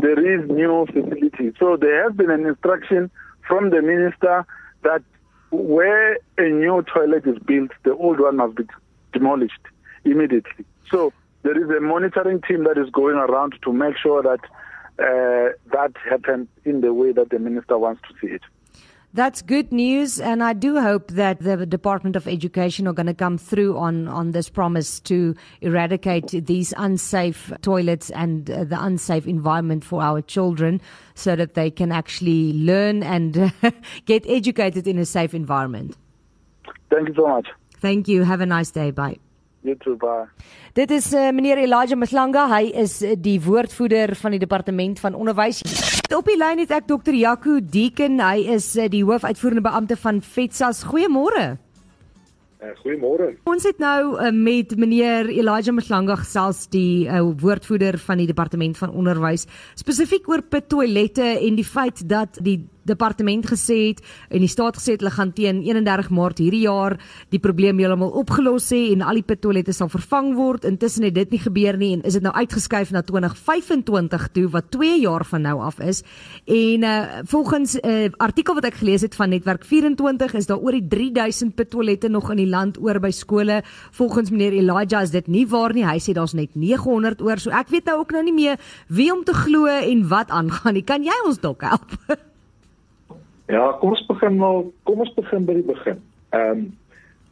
there 0.00 0.18
is 0.18 0.48
new 0.48 0.86
facility. 0.86 1.52
So 1.58 1.76
there 1.76 2.04
has 2.04 2.12
been 2.12 2.30
an 2.30 2.46
instruction 2.46 3.10
from 3.46 3.70
the 3.70 3.82
minister 3.82 4.44
that 4.82 5.02
where 5.50 6.18
a 6.36 6.48
new 6.48 6.84
toilet 6.92 7.26
is 7.26 7.38
built, 7.38 7.70
the 7.84 7.94
old 7.94 8.20
one 8.20 8.36
must 8.36 8.56
be 8.56 8.64
demolished 9.12 9.60
immediately. 10.04 10.64
So 10.90 11.12
there 11.42 11.56
is 11.56 11.70
a 11.70 11.80
monitoring 11.80 12.40
team 12.42 12.64
that 12.64 12.78
is 12.78 12.90
going 12.90 13.16
around 13.16 13.54
to 13.62 13.72
make 13.72 13.96
sure 13.96 14.22
that 14.22 14.40
uh, 14.98 15.52
that 15.72 15.92
happens 16.08 16.48
in 16.64 16.80
the 16.80 16.92
way 16.92 17.12
that 17.12 17.30
the 17.30 17.38
minister 17.38 17.78
wants 17.78 18.02
to 18.08 18.14
see 18.20 18.32
it. 18.34 18.42
That's 19.14 19.40
good 19.40 19.72
news, 19.72 20.20
and 20.20 20.42
I 20.44 20.52
do 20.52 20.78
hope 20.80 21.12
that 21.12 21.40
the 21.40 21.64
Department 21.64 22.14
of 22.14 22.28
Education 22.28 22.86
are 22.86 22.92
going 22.92 23.06
to 23.06 23.14
come 23.14 23.38
through 23.38 23.78
on, 23.78 24.06
on 24.06 24.32
this 24.32 24.50
promise 24.50 25.00
to 25.00 25.34
eradicate 25.62 26.44
these 26.44 26.74
unsafe 26.76 27.50
toilets 27.62 28.10
and 28.10 28.50
uh, 28.50 28.64
the 28.64 28.76
unsafe 28.78 29.26
environment 29.26 29.82
for 29.82 30.02
our 30.02 30.20
children 30.20 30.78
so 31.14 31.34
that 31.36 31.54
they 31.54 31.70
can 31.70 31.90
actually 31.90 32.52
learn 32.52 33.02
and 33.02 33.50
get 34.04 34.28
educated 34.28 34.86
in 34.86 34.98
a 34.98 35.06
safe 35.06 35.32
environment. 35.32 35.96
Thank 36.90 37.08
you 37.08 37.14
so 37.14 37.28
much. 37.28 37.48
Thank 37.80 38.08
you. 38.08 38.24
Have 38.24 38.42
a 38.42 38.46
nice 38.46 38.70
day. 38.70 38.90
Bye. 38.90 39.18
You 39.62 39.76
too, 39.76 39.96
bye. 39.96 40.28
Dit 40.72 40.90
is 40.90 41.12
uh, 41.12 41.30
meneer 41.34 41.58
Elijah 41.58 41.98
Mhlanga. 41.98 42.46
Hy 42.52 42.70
is 42.78 43.00
uh, 43.02 43.14
die 43.18 43.38
woordvoerder 43.42 44.14
van 44.16 44.36
die 44.36 44.40
departement 44.40 45.00
van 45.02 45.14
onderwys. 45.14 45.62
Op 46.14 46.28
die 46.30 46.38
lyn 46.38 46.62
het 46.62 46.70
ek 46.72 46.86
Dr. 46.88 47.14
Jaco 47.16 47.58
Deeken. 47.60 48.20
Hy 48.22 48.46
is 48.54 48.70
uh, 48.76 48.86
die 48.90 49.02
hoofuitvoerende 49.04 49.66
beampte 49.66 49.98
van 49.98 50.22
FETSAS. 50.22 50.84
Goeiemôre. 50.88 51.56
Uh, 52.58 52.72
Goeiemôre. 52.82 53.28
Ons 53.46 53.66
het 53.68 53.78
nou 53.78 54.16
uh, 54.16 54.32
met 54.34 54.72
meneer 54.78 55.28
Elijah 55.30 55.74
Mhlanga 55.74 56.16
gesels 56.18 56.64
die 56.72 57.06
uh, 57.06 57.20
woordvoerder 57.38 58.00
van 58.02 58.18
die 58.18 58.26
departement 58.26 58.78
van 58.80 58.90
onderwys 58.90 59.46
spesifiek 59.78 60.26
oor 60.26 60.42
pit 60.42 60.66
toilette 60.66 61.22
en 61.22 61.54
die 61.54 61.66
feit 61.66 62.02
dat 62.10 62.40
die 62.42 62.56
departement 62.88 63.46
gesê 63.46 63.78
het 63.90 64.02
en 64.32 64.42
die 64.44 64.50
staat 64.50 64.78
gesê 64.80 64.96
het 64.96 65.04
hulle 65.04 65.14
gaan 65.14 65.32
teen 65.36 65.62
31 65.66 66.10
Maart 66.14 66.42
hierdie 66.42 66.64
jaar 66.64 66.98
die 67.32 67.40
probleem 67.42 67.78
heeltemal 67.78 68.12
opgelos 68.18 68.70
hê 68.74 68.88
en 68.92 69.04
al 69.06 69.20
die 69.20 69.26
pittoilette 69.26 69.74
sal 69.76 69.90
vervang 69.92 70.34
word. 70.38 70.66
Intussen 70.68 71.06
het 71.06 71.14
dit 71.16 71.36
nie 71.36 71.42
gebeur 71.42 71.78
nie 71.80 71.92
en 71.96 72.04
is 72.08 72.18
dit 72.18 72.24
nou 72.24 72.34
uitgeskuif 72.34 72.92
na 72.94 73.02
2025 73.06 74.28
toe 74.34 74.46
wat 74.54 74.70
2 74.74 75.00
jaar 75.02 75.24
van 75.28 75.44
nou 75.46 75.58
af 75.64 75.80
is. 75.80 76.02
En 76.46 76.88
uh 76.88 76.96
volgens 77.28 77.74
'n 77.74 77.88
uh, 77.88 78.10
artikel 78.16 78.54
wat 78.54 78.64
ek 78.64 78.74
gelees 78.74 79.02
het 79.02 79.14
van 79.14 79.28
Netwerk 79.28 79.64
24 79.64 80.34
is 80.34 80.46
daar 80.46 80.58
oor 80.58 80.72
die 80.72 80.86
3000 80.88 81.54
pittoilette 81.54 82.08
nog 82.08 82.30
in 82.30 82.36
die 82.36 82.48
land 82.48 82.78
oor 82.80 83.00
by 83.00 83.10
skole. 83.10 83.62
Volgens 83.90 84.30
meneer 84.30 84.52
Elijah 84.52 85.02
is 85.02 85.10
dit 85.10 85.26
nie 85.26 85.46
waar 85.48 85.72
nie. 85.72 85.86
Hy 85.86 85.98
sê 85.98 86.12
daar's 86.12 86.32
net 86.32 86.54
900 86.54 87.20
oor. 87.22 87.38
So 87.38 87.50
ek 87.50 87.68
weet 87.68 87.84
nou 87.84 87.98
ook 87.98 88.12
nou 88.12 88.22
nie 88.22 88.34
meer 88.34 88.56
wie 88.88 89.12
om 89.12 89.24
te 89.24 89.34
glo 89.34 89.66
en 89.66 90.08
wat 90.08 90.30
aangaan 90.30 90.74
nie. 90.74 90.84
Kan 90.84 91.04
jy 91.04 91.14
ons 91.26 91.40
dalk 91.40 91.62
help? 91.62 91.96
Ja, 93.48 93.70
kom 93.80 93.94
ons 93.94 94.04
begin 94.04 94.34
maar, 94.36 94.66
kom 94.84 95.00
ons 95.00 95.14
begin 95.16 95.46
by 95.48 95.54
die 95.56 95.70
begin. 95.70 96.04
Ehm 96.36 96.50
um, 96.58 96.68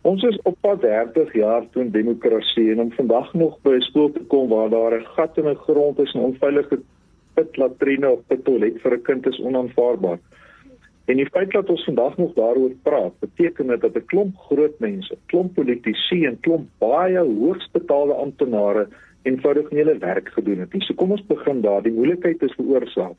ons 0.07 0.23
is 0.23 0.37
op 0.47 0.55
pad 0.63 0.85
30 0.85 1.33
jaar 1.35 1.65
toe 1.75 1.83
demokrasie 1.91 2.69
en 2.73 2.81
om 2.85 2.93
vandag 2.95 3.33
nog 3.35 3.57
by 3.67 3.73
'n 3.75 3.87
skool 3.89 4.13
te 4.15 4.23
kom 4.33 4.49
waar 4.49 4.71
daar 4.71 4.95
'n 4.95 5.09
gat 5.17 5.37
in 5.39 5.49
'n 5.49 5.65
grond 5.67 5.99
is 5.99 6.15
en 6.15 6.21
onveilige 6.21 6.79
pitlatrine 7.35 8.11
of 8.11 8.21
pittoilet 8.29 8.81
vir 8.83 8.95
'n 8.95 9.03
kind 9.03 9.27
is 9.27 9.41
onaanvaarbaar. 9.41 10.19
En 11.05 11.17
die 11.17 11.29
feit 11.29 11.51
dat 11.51 11.69
ons 11.71 11.85
vandag 11.85 12.17
nog 12.17 12.33
daaroor 12.35 12.73
praat, 12.83 13.21
beteken 13.21 13.67
dit 13.67 13.81
dat 13.81 13.97
'n 13.97 14.07
klomp 14.07 14.37
groot 14.37 14.79
mense, 14.79 15.19
klomp 15.27 15.55
politici 15.55 16.25
en 16.25 16.41
klomp 16.41 16.69
baie 16.79 17.19
hoogsbetaalde 17.19 18.15
amptenare 18.15 18.89
eenvoudig 19.23 19.71
nie 19.71 19.83
hulle 19.83 19.99
werk 19.99 20.29
gedoen 20.29 20.59
het 20.59 20.73
nie. 20.73 20.83
So 20.83 20.95
kom 20.95 21.11
ons 21.11 21.27
begin 21.27 21.61
daar. 21.61 21.83
Die 21.83 21.93
moeilikheid 21.93 22.43
is 22.43 22.55
veroorsaak 22.55 23.17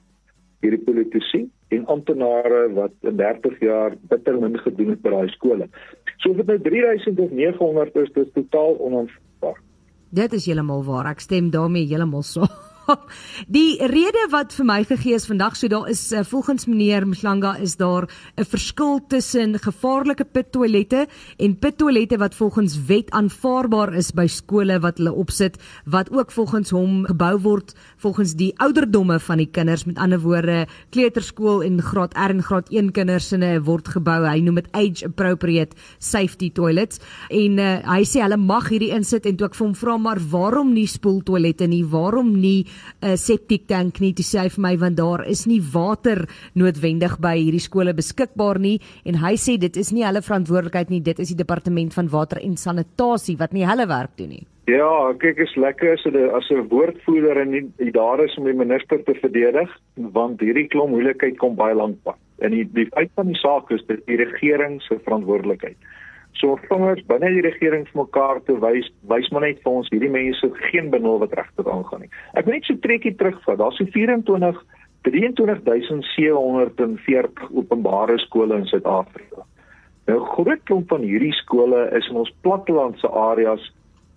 hierdie 0.65 0.83
politici 0.83 1.43
en 1.75 1.85
amptenare 1.93 2.67
wat 2.73 2.93
in 3.01 3.17
30 3.19 3.59
jaar 3.61 3.95
bitter 4.09 4.39
min 4.41 4.57
gedoen 4.63 4.93
het 4.95 5.01
by 5.03 5.13
daai 5.13 5.33
skole. 5.35 5.67
So 6.17 6.31
of 6.31 6.39
dit 6.41 6.47
nou 6.47 6.59
3000 6.69 7.19
of 7.19 7.31
900 7.31 7.99
is, 8.03 8.13
dis 8.15 8.31
totaal 8.33 8.79
onaanvaarbaar. 8.79 9.61
Dit 10.09 10.33
is 10.33 10.47
heeltemal 10.47 10.85
waar. 10.87 11.11
Ek 11.11 11.21
stem 11.23 11.51
daarmee 11.53 11.87
heeltemal 11.89 12.25
so. 12.25 12.47
Die 13.57 13.77
rede 13.83 14.27
wat 14.31 14.53
vir 14.55 14.67
my 14.67 14.77
gegee 14.87 15.17
is 15.17 15.27
vandag 15.27 15.57
so 15.59 15.67
daar 15.71 15.89
is 15.91 16.01
uh, 16.15 16.23
volgens 16.27 16.67
meneer 16.69 17.05
Mhlanga 17.07 17.55
is 17.61 17.75
daar 17.77 18.07
'n 18.37 18.45
verskil 18.45 18.99
tussen 19.07 19.59
gevaarlike 19.59 20.25
pittoilette 20.25 21.07
en 21.37 21.59
pittoilette 21.59 22.17
wat 22.17 22.35
volgens 22.35 22.77
wet 22.87 23.11
aanvaarbaar 23.11 23.93
is 23.93 24.11
by 24.11 24.27
skole 24.27 24.79
wat 24.79 24.97
hulle 24.97 25.13
opsit 25.13 25.57
wat 25.85 26.11
ook 26.11 26.31
volgens 26.31 26.69
hom 26.69 27.05
gebou 27.05 27.39
word 27.41 27.75
volgens 27.97 28.35
die 28.35 28.53
ouderdomme 28.57 29.19
van 29.19 29.37
die 29.37 29.51
kinders. 29.51 29.85
Met 29.85 29.97
ander 29.97 30.19
woorde 30.19 30.67
kleuterskool 30.89 31.63
en 31.63 31.81
graad 31.81 32.13
R 32.13 32.29
en 32.29 32.43
graad 32.43 32.69
1 32.69 32.91
kinders 32.91 33.27
sinne 33.27 33.61
word 33.61 33.87
gebou. 33.87 34.23
Hy 34.25 34.39
noem 34.39 34.55
dit 34.55 34.71
age 34.71 35.05
appropriate 35.05 35.75
safety 35.99 36.51
toilets. 36.51 36.99
En 37.29 37.59
uh, 37.59 37.77
hy 37.83 38.03
sê 38.05 38.21
hulle 38.21 38.37
mag 38.37 38.69
hierdie 38.69 38.93
insit 38.95 39.25
en 39.25 39.35
toe 39.35 39.47
ek 39.47 39.55
vir 39.55 39.67
hom 39.67 39.75
vra 39.75 39.97
maar 39.97 40.19
waarom 40.31 40.73
nie 40.73 40.87
spoeltoilette 40.87 41.67
nie? 41.67 41.83
Waarom 41.85 42.35
nie 42.39 42.67
'n 43.01 43.13
uh, 43.13 43.15
septic 43.15 43.67
tank 43.67 43.99
nie 43.99 44.13
te 44.13 44.23
sê 44.23 44.49
vir 44.49 44.61
my 44.61 44.75
want 44.77 44.97
daar 44.97 45.25
is 45.27 45.45
nie 45.47 45.61
water 45.61 46.27
noodwendig 46.55 47.19
by 47.19 47.35
hierdie 47.37 47.63
skole 47.63 47.93
beskikbaar 47.93 48.59
nie 48.59 48.79
en 49.05 49.15
hy 49.15 49.33
sê 49.35 49.57
dit 49.57 49.77
is 49.77 49.91
nie 49.91 50.05
hulle 50.05 50.21
verantwoordelikheid 50.21 50.89
nie 50.89 51.01
dit 51.01 51.19
is 51.19 51.29
die 51.29 51.43
departement 51.43 51.93
van 51.93 52.09
water 52.09 52.41
en 52.41 52.57
sanitasie 52.57 53.37
wat 53.37 53.53
nie 53.53 53.65
hulle 53.65 53.87
werk 53.87 54.17
doen 54.17 54.29
nie. 54.29 54.45
Ja, 54.67 55.13
kyk 55.15 55.37
is 55.39 55.55
lekker 55.55 55.93
as 55.93 56.05
'n 56.05 56.29
as 56.35 56.49
'n 56.51 56.67
woordvoerder 56.67 57.37
en 57.41 57.51
die 57.77 57.91
daar 57.91 58.19
is 58.23 58.37
om 58.37 58.45
die 58.45 58.53
minister 58.53 59.03
te 59.03 59.13
verdedig 59.13 59.69
want 59.95 60.41
hierdie 60.41 60.67
klomp 60.67 60.91
moeilikheid 60.91 61.37
kom 61.37 61.55
baie 61.55 61.75
lank 61.75 62.03
pad. 62.03 62.17
En 62.39 62.51
die 62.51 62.65
die 62.73 62.89
feit 62.91 63.11
van 63.15 63.27
die 63.27 63.39
saak 63.39 63.71
is 63.71 63.85
dit 63.87 64.05
die 64.05 64.17
regering 64.17 64.81
se 64.81 64.99
verantwoordelikheid 64.99 65.77
so 66.39 66.57
vingers 66.69 67.03
binne 67.09 67.29
die 67.33 67.45
regering 67.45 67.85
vir 67.89 67.99
mekaar 68.03 68.37
te 68.45 68.53
wys, 68.61 68.87
wys 69.11 69.29
maar 69.31 69.45
net 69.45 69.59
vir 69.63 69.71
ons 69.71 69.89
hierdie 69.91 70.13
mense 70.13 70.45
geen 70.69 70.87
benul 70.93 71.17
wat 71.19 71.33
regtig 71.33 71.67
aangaan 71.67 72.01
nie. 72.05 72.11
Ek 72.33 72.45
wil 72.45 72.53
net 72.57 72.65
so 72.65 72.75
trekkie 72.83 73.15
terugvat. 73.19 73.59
Daar's 73.59 73.77
so 73.77 73.85
24 73.93 74.57
23740 75.07 77.55
openbare 77.55 78.17
skole 78.19 78.57
in 78.57 78.65
Suid-Afrika. 78.67 79.45
Nou 80.07 80.19
groot 80.33 80.61
klomp 80.67 80.89
van 80.91 81.03
hierdie 81.03 81.33
skole 81.35 81.89
is 81.97 82.09
in 82.11 82.17
ons 82.23 82.35
plattelandse 82.45 83.09
areas 83.11 83.63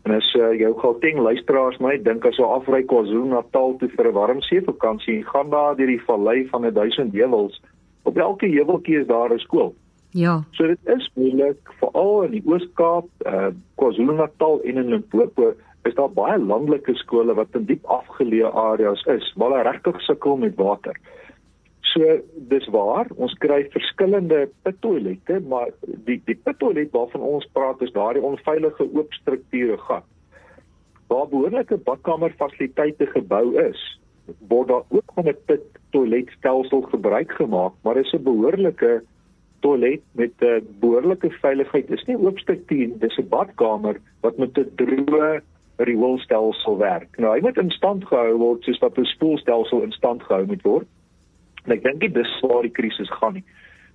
en 0.06 0.10
as 0.16 0.28
uh, 0.38 0.42
jou 0.56 0.72
Gauteng 0.80 1.18
luisteraars 1.20 1.78
my 1.84 1.94
dink 2.00 2.24
as 2.26 2.38
jy 2.40 2.46
afry 2.46 2.80
KwaZulu-Natal 2.88 3.70
toe 3.80 3.90
vir 3.96 4.06
'n 4.08 4.16
warm 4.16 4.40
see 4.46 4.60
vakansie, 4.64 5.18
gaan 5.32 5.48
daar 5.50 5.76
deur 5.76 5.92
die 5.92 6.06
vallei 6.06 6.38
van 6.52 6.62
1000 6.62 7.12
heuwels. 7.12 7.60
Op 8.04 8.16
elke 8.16 8.46
heuweltjie 8.46 9.00
is 9.00 9.06
daar 9.06 9.34
'n 9.34 9.38
skool. 9.38 9.74
Ja. 10.10 10.42
So 10.50 10.66
dit 10.66 10.78
is 10.90 11.10
moeilik 11.14 11.72
veral 11.80 12.22
in 12.26 12.30
die 12.30 12.42
Oos-Kaap, 12.46 13.08
uh 13.26 13.50
KwaZulu-Natal 13.78 14.62
en 14.62 14.76
in 14.82 14.88
Limpopo 14.94 15.52
is 15.88 15.94
daar 15.94 16.10
baie 16.12 16.38
landelike 16.38 16.94
skole 16.94 17.34
wat 17.34 17.54
in 17.56 17.64
diep 17.68 17.86
afgeleë 17.88 18.50
areas 18.52 19.04
is 19.08 19.32
waar 19.36 19.54
hulle 19.54 19.68
regtig 19.70 20.00
sukkel 20.04 20.36
met 20.36 20.58
water. 20.58 20.96
So 21.92 22.18
dis 22.50 22.66
waar, 22.74 23.08
ons 23.16 23.32
kry 23.42 23.62
verskillende 23.72 24.44
pittoilette, 24.66 25.40
maar 25.48 25.72
die 26.06 26.20
die 26.28 26.36
pittoilet 26.36 26.92
waarvan 26.94 27.24
ons 27.26 27.48
praat 27.56 27.80
is 27.82 27.94
daardie 27.94 28.22
onveilige 28.26 28.86
oop 28.90 29.14
strukture 29.16 29.78
gat. 29.88 30.06
Waar 31.10 31.26
behoorlike 31.30 31.80
badkamerfasiliteite 31.86 33.08
gebou 33.14 33.56
is, 33.62 33.80
word 34.52 34.68
daar 34.68 34.84
ook 34.90 35.16
van 35.16 35.28
'n 35.28 35.36
pit 35.46 35.64
toiletstelsel 35.90 36.82
gebruik 36.92 37.32
gemaak, 37.32 37.72
maar 37.82 37.94
dit 37.94 38.04
is 38.04 38.12
'n 38.12 38.22
behoorlike 38.22 39.02
toilet 39.60 40.02
met 40.12 40.32
'n 40.40 40.66
behoorlike 40.80 41.30
veiligheid. 41.30 41.88
Dis 41.88 42.04
nie 42.06 42.16
oop 42.16 42.38
struktuur, 42.38 42.98
dis 42.98 43.18
'n 43.18 43.28
badkamer 43.28 44.00
wat 44.20 44.38
met 44.38 44.58
'n 44.58 44.72
droë 44.76 45.40
rioolstelsel 45.76 46.78
werk. 46.78 47.18
Nou, 47.18 47.34
hy 47.34 47.40
moet 47.40 47.58
in 47.58 47.70
stand 47.70 48.04
gehou 48.04 48.36
word 48.36 48.64
soos 48.64 48.78
wat 48.78 48.98
'n 48.98 49.04
spoelstelsel 49.04 49.82
in 49.82 49.92
stand 49.92 50.22
gehou 50.22 50.46
moet 50.46 50.62
word. 50.62 50.86
En 51.64 51.72
ek 51.72 51.82
dink 51.82 52.00
dit 52.00 52.16
is 52.16 52.40
waar 52.40 52.62
die 52.62 52.76
krisis 52.78 53.10
gaan 53.10 53.32
nie. 53.34 53.44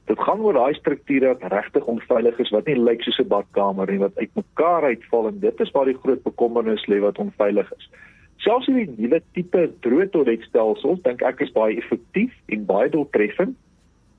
Dit 0.05 0.19
gaan 0.19 0.39
oor 0.39 0.53
daai 0.53 0.73
strukture 0.73 1.27
wat 1.33 1.51
regtig 1.51 1.85
onveilig 1.85 2.39
is, 2.39 2.49
wat 2.49 2.67
nie 2.67 2.77
lyk 2.77 3.01
soos 3.01 3.19
'n 3.19 3.27
badkamer 3.27 3.91
nie, 3.91 3.99
wat 3.99 4.17
uitmekaar 4.17 4.83
uitval 4.83 5.27
en 5.27 5.39
dit 5.39 5.59
is 5.59 5.71
waar 5.71 5.85
die 5.85 5.97
groot 6.03 6.23
bekommernis 6.23 6.85
lê 6.87 6.99
wat 6.99 7.17
onveilig 7.17 7.71
is. 7.77 7.89
Selfs 8.37 8.65
die 8.65 8.89
nuwe 8.97 9.21
tipe 9.33 9.71
droë 9.81 10.09
toiletstelsels 10.09 11.01
dink 11.01 11.21
ek 11.21 11.41
is 11.41 11.51
baie 11.51 11.77
effektief 11.77 12.33
en 12.47 12.65
baie 12.65 12.89
doeltreffend. 12.89 13.55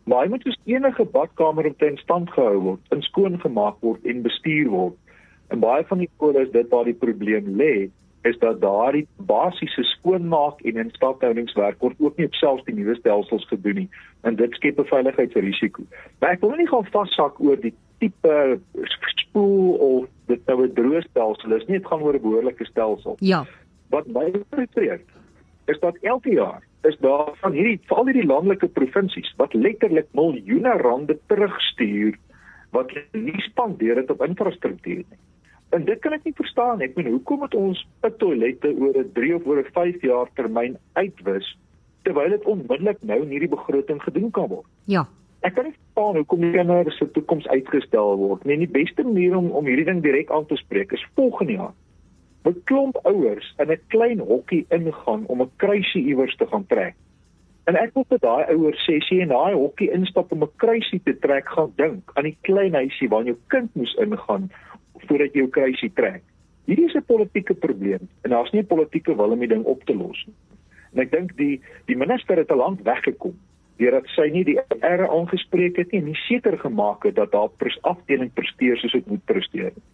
Maar 0.07 0.23
hy 0.23 0.29
moet 0.31 0.43
soos 0.47 0.59
enige 0.71 1.05
badkamer 1.05 1.67
op 1.67 1.79
ten 1.79 1.97
stand 1.99 2.31
gehou 2.31 2.59
word, 2.63 2.83
in 2.95 3.03
skoon 3.03 3.41
gemaak 3.43 3.81
word 3.83 4.05
en 4.07 4.23
bestuur 4.23 4.69
word. 4.71 4.99
En 5.51 5.63
baie 5.63 5.87
van 5.87 5.99
die 5.99 6.11
skole 6.15 6.45
is 6.47 6.53
dit 6.55 6.69
waar 6.71 6.87
die 6.87 6.95
probleem 6.95 7.49
lê, 7.59 7.89
is 8.27 8.39
dat 8.39 8.61
daardie 8.61 9.07
basiese 9.17 9.83
skoonmaak 9.83 10.63
en 10.67 10.79
instandhoudingswerk 10.83 11.83
word 11.83 11.99
ook 11.99 12.17
nie 12.19 12.27
op 12.27 12.39
selfs 12.39 12.65
die 12.69 12.75
nuwe 12.75 12.95
stelsels 12.99 13.47
gedoen 13.51 13.83
nie 13.83 13.89
en 14.27 14.39
dit 14.39 14.55
skep 14.59 14.79
'n 14.79 14.91
veiligheidsrisiko. 14.91 15.83
Maar 16.21 16.31
ek 16.31 16.41
wil 16.41 16.57
nie 16.57 16.69
gaan 16.71 16.87
vassak 16.95 17.41
oor 17.41 17.61
die 17.61 17.75
tipe 17.99 18.61
spoel 19.03 19.75
of 19.89 20.09
dit 20.27 20.47
nou 20.47 20.67
'n 20.67 20.75
droë 20.75 21.03
stelsel 21.11 21.53
is 21.53 21.67
nie, 21.67 21.79
dit 21.79 21.87
gaan 21.87 22.03
oor 22.03 22.15
'n 22.15 22.23
behoorlike 22.23 22.65
stelsel. 22.65 23.17
Ja. 23.21 23.45
Wat 23.91 24.07
my 24.07 24.31
betref, 24.51 25.01
is 25.67 25.79
dat 25.81 25.97
elke 26.03 26.31
jaar 26.31 26.63
is 26.89 26.97
daar 27.05 27.33
van 27.43 27.53
hierdie 27.53 27.81
veral 27.89 28.09
hierdie 28.11 28.27
landelike 28.27 28.69
provinsies 28.79 29.33
wat 29.41 29.55
letterlik 29.55 30.09
miljoene 30.13 30.77
rande 30.83 31.19
terugstuur 31.33 32.17
wat 32.75 32.93
nie 33.13 33.41
spandeer 33.47 33.97
het 33.97 34.11
op 34.11 34.25
infrastruktuur 34.25 35.03
nie. 35.03 35.21
En 35.75 35.85
dit 35.85 35.99
kan 36.01 36.15
ek 36.15 36.25
nie 36.25 36.35
verstaan 36.37 36.79
nie. 36.79 36.89
Ek 36.89 36.97
bedoel, 36.97 37.19
hoekom 37.19 37.43
moet 37.43 37.55
ons 37.59 37.83
pit 38.05 38.19
toilette 38.23 38.71
oor 38.79 38.99
'n 38.99 39.13
3 39.19 39.35
of 39.35 39.47
oor 39.47 39.61
'n 39.63 39.73
5 39.73 40.03
jaar 40.03 40.29
termyn 40.35 40.77
uitwis 40.95 41.57
terwyl 42.03 42.31
dit 42.31 42.45
onmiddellik 42.45 43.03
nou 43.03 43.23
in 43.23 43.33
hierdie 43.35 43.51
begroting 43.51 44.03
gedoen 44.03 44.31
kan 44.31 44.49
word? 44.49 44.67
Ja. 44.85 45.09
Ek 45.43 45.55
kan 45.55 45.65
nie 45.65 45.75
verstaan 45.75 46.17
hoekom 46.17 46.41
die 46.41 46.53
kinders 46.53 46.97
se 46.97 47.11
toekoms 47.11 47.49
uitgestel 47.49 48.17
word 48.17 48.45
nie. 48.45 48.57
Die 48.57 48.79
beste 48.79 49.03
manier 49.03 49.37
om 49.37 49.51
om 49.51 49.67
hierdie 49.67 49.85
ding 49.85 50.03
direk 50.03 50.31
aan 50.31 50.47
te 50.47 50.57
spreek 50.57 50.93
is 50.93 51.07
volgende 51.15 51.53
jaar. 51.53 51.75
'n 52.49 52.63
Klomp 52.65 52.97
ouers 53.03 53.55
in 53.59 53.71
'n 53.73 53.81
klein 53.89 54.19
hokkie 54.19 54.67
ingaan 54.69 55.27
om 55.27 55.43
'n 55.43 55.51
kruisie 55.57 56.05
iewers 56.05 56.37
te 56.37 56.47
gaan 56.47 56.67
trek. 56.67 56.95
En 57.67 57.77
ek 57.77 57.95
wil 57.95 58.05
vir 58.09 58.19
daai 58.19 58.45
ouers 58.55 58.83
sê, 58.87 58.97
as 58.97 59.09
jy 59.11 59.21
in 59.25 59.33
daai 59.35 59.55
hokkie 59.55 59.91
instap 59.91 60.33
om 60.33 60.43
'n 60.43 60.57
kruisie 60.57 61.01
te 61.05 61.19
trek, 61.19 61.49
gaan 61.49 61.73
dink 61.77 62.11
aan 62.15 62.25
die 62.25 62.39
klein 62.43 62.75
huisie 62.75 63.09
waar 63.09 63.25
jou 63.25 63.37
kind 63.49 63.75
moes 63.75 63.95
ingaan 63.95 64.51
voordat 65.07 65.33
jy 65.33 65.41
jou 65.41 65.49
kruisie 65.49 65.93
trek. 65.95 66.23
Hierdie 66.67 66.87
is 66.87 66.95
'n 66.95 67.03
politieke 67.07 67.55
probleem 67.55 68.09
en 68.23 68.31
daar's 68.31 68.53
nie 68.53 68.63
'n 68.63 68.67
politieke 68.67 69.17
wil 69.17 69.31
om 69.31 69.39
die 69.39 69.49
ding 69.49 69.65
op 69.65 69.85
te 69.85 69.95
los 69.95 70.25
nie. 70.27 70.35
En 70.93 71.03
ek 71.03 71.11
dink 71.11 71.37
die 71.37 71.61
die 71.87 71.97
minister 71.97 72.37
het 72.37 72.49
te 72.49 72.57
lank 72.57 72.81
weggekom 72.81 73.35
deurdat 73.77 74.07
sy 74.15 74.31
nie 74.33 74.45
die 74.45 74.59
erre 74.81 75.09
aangespreek 75.09 75.77
het 75.77 75.93
nie 75.93 76.01
en 76.01 76.07
nie 76.07 76.21
seker 76.29 76.59
gemaak 76.59 77.05
het 77.05 77.15
dat 77.15 77.33
daar 77.33 77.51
afdeling 77.81 78.33
presteer 78.33 78.77
soos 78.77 78.93
dit 78.93 79.07
moet 79.07 79.25
presteer 79.25 79.73
nie. 79.75 79.87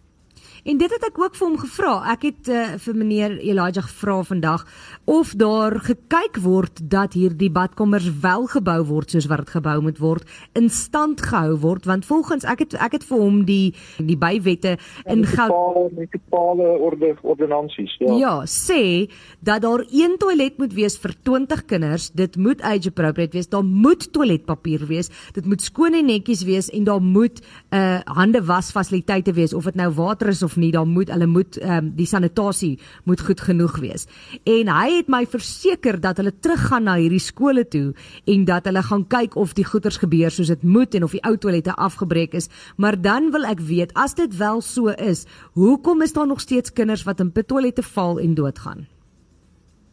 En 0.63 0.77
dit 0.77 0.91
het 0.91 1.03
ek 1.03 1.19
ook 1.19 1.35
vir 1.35 1.47
hom 1.47 1.57
gevra. 1.59 1.93
Ek 2.13 2.21
het 2.29 2.47
uh, 2.47 2.65
vir 2.79 2.95
meneer 2.95 3.37
Elijah 3.39 3.83
gevra 3.83 4.21
vandag 4.23 4.65
of 5.05 5.33
daar 5.35 5.79
gekyk 5.83 6.39
word 6.39 6.79
dat 6.91 7.13
hierdie 7.13 7.51
badkamers 7.51 8.07
wel 8.23 8.47
gebou 8.47 8.79
word 8.87 9.11
soos 9.11 9.27
wat 9.27 9.43
dit 9.43 9.55
gebou 9.57 9.81
moet 9.81 9.99
word, 9.99 10.23
in 10.55 10.69
stand 10.69 11.21
gehou 11.21 11.57
word 11.59 11.85
want 11.85 12.05
volgens 12.05 12.47
ek 12.47 12.63
het 12.63 12.77
ek 12.79 12.99
het 12.99 13.03
vir 13.09 13.19
hom 13.19 13.43
die 13.45 13.73
die 13.99 14.17
bywette 14.17 14.77
in 15.11 15.25
geld 15.27 15.51
munisipale 15.93 16.67
orde 16.79 17.13
ordonnansies 17.21 17.95
ja. 17.99 18.15
Ja, 18.17 18.33
sê 18.47 19.09
dat 19.39 19.61
daar 19.61 19.83
een 19.91 20.15
toilet 20.17 20.57
moet 20.57 20.73
wees 20.73 20.97
vir 20.97 21.13
20 21.23 21.65
kinders. 21.65 22.09
Dit 22.11 22.35
moet 22.35 22.61
age 22.61 22.87
appropriate 22.89 23.37
wees. 23.37 23.49
Daar 23.49 23.63
moet 23.63 24.05
toiletpapier 24.13 24.85
wees. 24.87 25.09
Dit 25.35 25.45
moet 25.45 25.61
skoon 25.61 25.93
en 25.93 26.05
netjies 26.05 26.43
wees 26.47 26.69
en 26.69 26.83
daar 26.83 27.01
moet 27.01 27.41
'n 27.41 27.75
uh, 27.75 27.99
hande 28.03 28.43
was 28.45 28.71
fasiliteite 28.71 29.33
wees 29.33 29.53
of 29.53 29.63
dit 29.63 29.75
nou 29.75 29.91
water 29.93 30.22
is 30.27 30.43
of 30.43 30.55
nie, 30.57 30.71
dan 30.71 30.89
moet 30.89 31.11
hulle 31.11 31.27
moet 31.27 31.57
ehm 31.61 31.77
um, 31.77 31.91
die 31.95 32.07
sanitasie 32.09 32.79
moet 33.05 33.21
goed 33.21 33.41
genoeg 33.41 33.79
wees. 33.79 34.07
En 34.43 34.69
hy 34.71 34.97
het 34.97 35.09
my 35.11 35.25
verseker 35.25 35.99
dat 36.01 36.17
hulle 36.17 36.33
teruggaan 36.39 36.83
na 36.83 36.95
hierdie 36.99 37.21
skole 37.23 37.65
toe 37.67 37.93
en 38.25 38.45
dat 38.45 38.65
hulle 38.65 38.83
gaan 38.83 39.07
kyk 39.07 39.35
of 39.35 39.53
die 39.53 39.65
goeders 39.65 39.97
gebeur 39.97 40.31
soos 40.31 40.47
dit 40.47 40.63
moet 40.63 40.95
en 40.95 41.03
of 41.03 41.11
die 41.11 41.23
ou 41.23 41.37
toilette 41.37 41.73
afgebreek 41.73 42.33
is. 42.33 42.49
Maar 42.77 43.01
dan 43.01 43.31
wil 43.31 43.45
ek 43.45 43.59
weet 43.59 43.93
as 43.93 44.15
dit 44.15 44.37
wel 44.37 44.61
so 44.61 44.87
is, 44.87 45.25
hoekom 45.53 46.01
is 46.01 46.13
daar 46.13 46.27
nog 46.27 46.41
steeds 46.41 46.73
kinders 46.73 47.03
wat 47.03 47.19
in 47.19 47.31
pittoilette 47.31 47.83
val 47.83 48.19
en 48.19 48.33
doodgaan? 48.33 48.87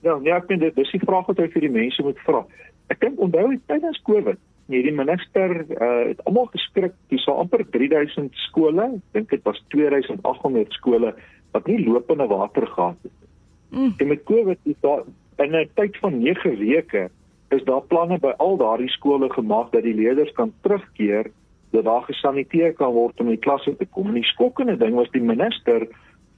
Ja, 0.02 0.18
nee, 0.18 0.32
ek 0.32 0.48
dink 0.48 0.60
dit 0.60 0.78
is 0.78 0.90
die 0.90 1.02
vraag 1.04 1.26
wat 1.26 1.38
jy 1.38 1.50
vir 1.52 1.66
die 1.68 1.74
mense 1.74 2.02
moet 2.02 2.18
vra. 2.24 2.44
Ek 2.88 3.00
dink 3.00 3.20
onthou 3.20 3.52
tydens 3.68 4.00
Covid 4.08 4.38
Nee, 4.70 4.84
die 4.86 4.94
minister 4.94 5.50
uh, 5.66 6.06
het 6.06 6.20
almal 6.28 6.46
geskrik 6.52 6.92
toe 7.10 7.18
so 7.18 7.32
amper 7.42 7.64
3000 7.74 8.36
skole, 8.46 8.84
ek 8.86 9.16
dink 9.16 9.32
dit 9.34 9.42
was 9.48 9.58
2800 9.74 10.76
skole 10.78 11.14
wat 11.50 11.66
nie 11.66 11.80
lopende 11.82 12.28
water 12.30 12.66
gehad 12.70 13.00
het 13.02 13.10
nie. 13.10 13.30
Mm. 13.70 13.94
En 13.98 14.12
met 14.12 14.22
Covid 14.28 14.58
is 14.70 14.78
daar 14.86 15.02
in 15.42 15.56
'n 15.56 15.70
tyd 15.74 15.96
van 15.98 16.18
9 16.18 16.58
weke 16.58 17.10
is 17.48 17.64
daar 17.64 17.82
planne 17.82 18.18
by 18.18 18.32
al 18.38 18.56
daardie 18.56 18.90
skole 18.90 19.30
gemaak 19.30 19.72
dat 19.72 19.82
die 19.82 19.94
leerders 19.94 20.32
kan 20.32 20.52
terugkeer, 20.62 21.30
dat 21.70 21.84
daar 21.84 22.02
gesaniteer 22.02 22.72
kan 22.72 22.92
word 22.92 23.20
om 23.20 23.26
in 23.26 23.38
die 23.38 23.46
klasse 23.46 23.76
te 23.76 23.86
kom. 23.86 24.06
En 24.06 24.20
die 24.20 24.30
skokkende 24.30 24.76
ding 24.76 24.94
was 24.94 25.10
die 25.10 25.22
minister 25.22 25.88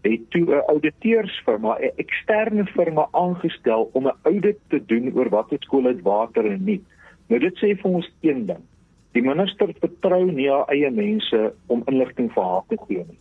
het 0.02 0.30
toe 0.30 0.44
'n 0.54 0.64
ouditeursfirma, 0.72 1.76
'n 1.78 1.92
eksterne 1.96 2.64
firma 2.64 3.08
aangestel 3.10 3.90
om 3.92 4.06
'n 4.06 4.18
audit 4.22 4.58
te 4.68 4.80
doen 4.86 5.12
oor 5.14 5.28
watter 5.28 5.58
skole 5.60 5.88
het 5.88 6.02
water 6.02 6.46
en 6.46 6.64
nie. 6.64 6.82
Nou 7.32 7.40
dit 7.40 7.60
sê 7.62 7.70
vir 7.80 7.94
ons 7.96 8.08
een 8.20 8.42
ding. 8.44 8.60
Die 9.16 9.22
minister 9.24 9.70
vertrou 9.80 10.24
nie 10.28 10.50
haar 10.52 10.68
eie 10.72 10.90
mense 10.92 11.38
om 11.72 11.80
inligting 11.88 12.26
vir 12.34 12.44
haar 12.44 12.66
te 12.68 12.76
gee 12.82 13.04
nie. 13.06 13.16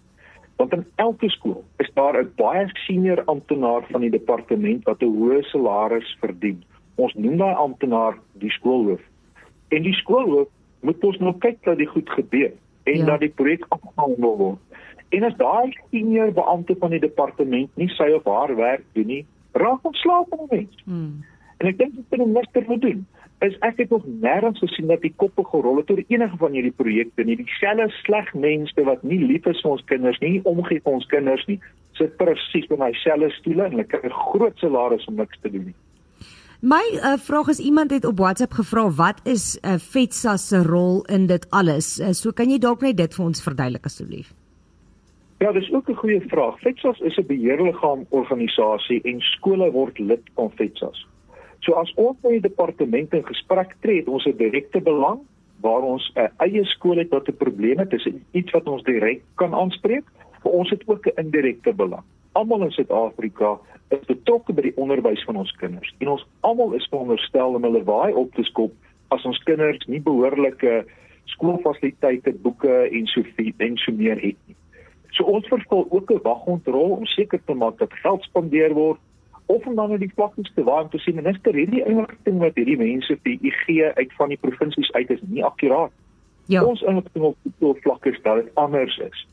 Want 0.60 0.74
in 0.76 0.84
elke 1.04 1.30
skool 1.32 1.62
is 1.80 1.92
daar 1.96 2.20
'n 2.20 2.34
baie 2.36 2.66
senior 2.88 3.24
amptenaar 3.32 3.88
van 3.92 4.02
die 4.02 4.12
departement 4.12 4.84
wat 4.84 5.02
'n 5.02 5.16
hoë 5.16 5.44
salaris 5.52 6.18
verdien. 6.20 6.60
Ons 6.96 7.14
noem 7.14 7.38
daai 7.38 7.56
amptenaar 7.56 8.18
die 8.34 8.50
skoolhoof. 8.50 9.00
En 9.70 9.84
die 9.84 9.94
skoolhoof 9.94 10.50
moet 10.82 11.04
ons 11.04 11.18
nou 11.20 11.34
kyk 11.40 11.64
dat 11.64 11.78
dit 11.78 11.88
goed 11.88 12.10
gebeur 12.10 12.52
en 12.84 12.98
ja. 12.98 13.06
dat 13.06 13.20
die 13.20 13.36
projek 13.36 13.66
afgehandel 13.70 14.38
word. 14.38 14.60
En 15.10 15.24
as 15.24 15.38
daai 15.38 15.72
senior 15.92 16.32
beampte 16.32 16.76
van 16.76 16.90
die 16.90 17.00
departement 17.00 17.70
nie 17.76 17.90
sy 17.90 18.12
of 18.12 18.26
haar 18.26 18.56
werk 18.56 18.84
doen 18.94 19.08
nie, 19.08 19.26
raak 19.52 19.80
ontslae 19.84 20.26
van 20.30 20.38
die 20.38 20.58
mens. 20.58 20.84
Hmm. 20.84 21.24
En 21.58 21.68
ek 21.68 21.78
dink 21.78 21.96
dit 21.96 22.06
moet 22.10 22.20
'n 22.20 22.32
minister 22.32 22.64
moet 22.68 22.82
doen 22.82 23.08
is 23.42 23.56
ek 23.66 23.78
het 23.82 23.90
nog 23.90 24.06
nêrens 24.06 24.60
gesien 24.62 24.88
dat 24.88 25.02
die 25.02 25.14
koppe 25.16 25.44
gerol 25.50 25.78
het 25.82 25.92
oor 25.92 26.04
enige 26.08 26.38
van 26.38 26.54
hierdie 26.54 26.76
projekte 26.78 27.24
nie. 27.26 27.36
Dieselfde 27.40 27.88
sleg 28.02 28.34
mense 28.34 28.84
wat 28.86 29.04
nie 29.04 29.20
lief 29.20 29.46
is 29.50 29.62
vir 29.62 29.72
ons 29.72 29.86
kinders 29.90 30.20
nie, 30.22 30.42
omgee 30.46 30.82
vir 30.82 30.94
ons 30.94 31.08
kinders 31.10 31.46
nie, 31.50 31.58
sit 31.98 32.18
presies 32.22 32.68
by 32.70 32.78
dieselfde 32.84 33.32
stoele 33.40 33.66
en 33.66 33.78
hulle 33.78 33.88
kry 33.90 34.04
'n 34.06 34.20
groot 34.34 34.58
salaris 34.60 35.08
om 35.08 35.16
niks 35.16 35.42
te 35.42 35.50
doen 35.50 35.66
nie. 35.72 35.78
My 36.62 36.84
uh, 36.94 37.18
vraag 37.18 37.48
is 37.48 37.60
iemand 37.60 37.92
het 37.92 38.06
op 38.06 38.18
WhatsApp 38.18 38.54
gevra 38.54 38.90
wat 38.90 39.22
is 39.26 39.58
uh, 39.66 39.78
FETSA 39.82 40.38
se 40.38 40.62
rol 40.62 41.02
in 41.10 41.26
dit 41.28 41.50
alles? 41.50 42.00
Uh, 42.00 42.12
so 42.14 42.32
kan 42.32 42.50
jy 42.50 42.60
dalk 42.62 42.82
net 42.82 42.98
dit 42.98 43.16
vir 43.16 43.26
ons 43.26 43.42
verduidelik 43.42 43.86
asseblief? 43.86 44.34
Ja, 45.42 45.52
dis 45.52 45.72
ook 45.74 45.90
'n 45.90 45.96
goeie 45.96 46.22
vraag. 46.30 46.60
FETSA 46.60 46.94
is 47.02 47.18
'n 47.18 47.26
beheerliggaam 47.26 48.06
organisasie 48.10 49.02
en 49.04 49.20
skole 49.20 49.72
word 49.72 50.00
lid 50.00 50.22
van 50.36 50.52
FETSA. 50.52 50.92
So 51.62 51.78
as 51.78 51.92
ons 52.02 52.18
by 52.24 52.34
die 52.38 52.42
departement 52.48 53.14
in 53.14 53.26
gesprek 53.28 53.76
tree, 53.86 54.02
het 54.02 54.08
ons 54.10 54.26
'n 54.26 54.38
direkte 54.38 54.82
belang 54.82 55.20
waar 55.62 55.82
ons 55.82 56.12
'n 56.16 56.30
eie 56.40 56.66
skool 56.66 56.98
het 56.98 57.10
wat 57.10 57.28
'n 57.28 57.38
probleem 57.38 57.78
het, 57.78 57.90
dis 57.90 58.08
iets 58.32 58.52
wat 58.52 58.68
ons 58.68 58.84
direk 58.84 59.22
kan 59.36 59.54
aanspreek, 59.54 60.04
maar 60.44 60.54
ons 60.54 60.70
het 60.70 60.84
ook 60.88 61.06
'n 61.06 61.20
indirekte 61.22 61.74
belang. 61.74 62.04
Almal 62.34 62.64
in 62.64 62.72
Suid-Afrika 62.72 63.60
is 63.90 64.06
betrokke 64.08 64.54
by 64.54 64.62
die 64.62 64.78
onderwys 64.78 65.24
van 65.24 65.36
ons 65.36 65.52
kinders 65.52 65.96
en 66.00 66.08
ons 66.08 66.26
almal 66.40 66.74
is 66.74 66.88
veronderstel 66.90 67.54
om 67.54 67.64
hulle 67.64 67.84
waai 67.84 68.14
op 68.14 68.34
te 68.34 68.44
skop 68.44 68.72
as 69.08 69.26
ons 69.26 69.44
kinders 69.44 69.88
nie 69.88 70.02
behoorlike 70.02 70.86
skoolfasiliteite, 71.26 72.34
boeke 72.34 72.90
en 72.92 73.08
so 73.08 73.24
en 73.58 73.78
so 73.78 73.92
meer 73.92 74.20
het 74.22 74.38
nie. 74.48 74.56
So 75.12 75.24
ons 75.24 75.48
vervul 75.48 75.88
ook 75.90 76.12
'n 76.12 76.22
waghondrol 76.24 76.92
om 76.92 77.06
seker 77.06 77.40
te 77.46 77.54
maak 77.54 77.78
dat 77.78 77.94
geld 77.94 78.24
spandeer 78.24 78.74
word 78.74 79.00
of 79.52 79.66
om 79.68 79.76
dan 79.76 79.90
na 79.90 79.98
die 79.98 80.12
vlaktes 80.16 80.52
te 80.56 80.64
waai 80.64 80.84
om 80.84 80.90
te 80.94 81.00
sê 81.04 81.14
minister 81.16 81.56
hierdie 81.58 81.84
inligting 81.84 82.40
wat 82.44 82.56
hierdie 82.60 82.78
mense 82.80 83.18
vir 83.26 83.38
u 83.50 83.52
gee 83.66 83.90
uit 84.00 84.14
van 84.20 84.32
die 84.34 84.40
provinsies 84.46 84.92
uit 84.98 85.10
is 85.16 85.22
nie 85.28 85.44
akkuraat. 85.46 85.94
Ja. 86.52 86.64
Ons 86.64 86.82
inligting 86.82 87.26
op 87.32 87.38
die 87.44 87.74
vlakke 87.84 88.16
dat 88.24 88.44
dit 88.44 88.56
anders 88.56 88.98
is. 89.08 89.26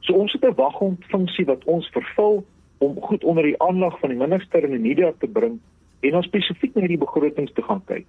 So 0.00 0.14
ons 0.14 0.32
het 0.32 0.44
'n 0.44 0.54
waghondfunksie 0.54 1.44
wat 1.44 1.64
ons 1.64 1.88
vervul 1.96 2.44
om 2.78 3.00
goed 3.00 3.24
onder 3.24 3.44
die 3.44 3.60
aandag 3.62 3.98
van 4.00 4.08
die 4.08 4.18
minister 4.18 4.64
en 4.64 4.70
die 4.70 4.86
media 4.88 5.12
te 5.18 5.28
bring 5.28 5.58
en 6.00 6.16
ons 6.16 6.26
spesifiek 6.26 6.74
na 6.74 6.80
hierdie 6.80 7.04
begrotings 7.04 7.52
te 7.52 7.62
gaan 7.62 7.82
kyk. 7.84 8.06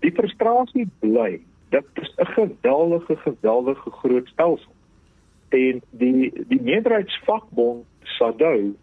Die 0.00 0.12
frustrasie 0.12 0.88
bly 1.00 1.40
dat 1.70 1.84
dit 1.94 2.12
'n 2.18 2.26
geweldige 2.26 3.16
geweldige 3.16 3.90
groot 3.90 4.28
stelsel 4.28 4.72
en 5.48 5.82
die 5.90 6.32
die 6.48 6.62
meerderheidsvakbond 6.62 7.84
SADU 8.02 8.74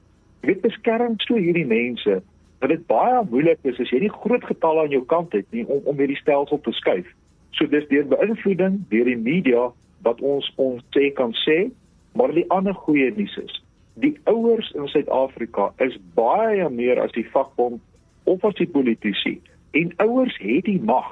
weet 0.42 0.62
beskerm 0.62 1.20
so 1.26 1.36
hierdie 1.36 1.66
mense 1.66 2.22
dat 2.60 2.70
dit 2.70 2.88
baie 2.88 3.22
moeilik 3.30 3.60
is 3.64 3.80
as 3.80 3.90
jy 3.94 4.00
nie 4.00 4.14
groot 4.14 4.44
getalle 4.44 4.86
aan 4.86 4.96
jou 4.96 5.06
kant 5.06 5.34
het 5.34 5.46
nie 5.52 5.66
om 5.66 5.82
om 5.86 5.98
hierdie 5.98 6.20
stelsel 6.22 6.62
te 6.62 6.72
skuif. 6.72 7.08
So 7.52 7.66
dis 7.68 7.88
deur 7.90 8.06
beïnvloeding 8.06 8.82
deur 8.90 9.06
die 9.06 9.18
media 9.18 9.70
wat 10.06 10.22
ons 10.22 10.50
ons 10.56 10.84
sê 10.96 11.10
kan 11.14 11.34
sê, 11.46 11.70
maar 12.14 12.34
die 12.34 12.50
ander 12.54 12.74
goeie 12.74 13.12
nuus 13.16 13.38
is 13.44 13.62
die 13.98 14.14
ouers 14.30 14.70
in 14.78 14.88
Suid-Afrika 14.92 15.72
is 15.82 15.96
baie 16.18 16.70
meer 16.70 17.00
as 17.02 17.14
die 17.16 17.26
vakbond 17.34 17.82
of 18.30 18.44
as 18.46 18.58
die 18.60 18.70
politici 18.70 19.38
en 19.78 19.94
ouers 20.04 20.36
het 20.42 20.68
die 20.70 20.82
mag 20.86 21.08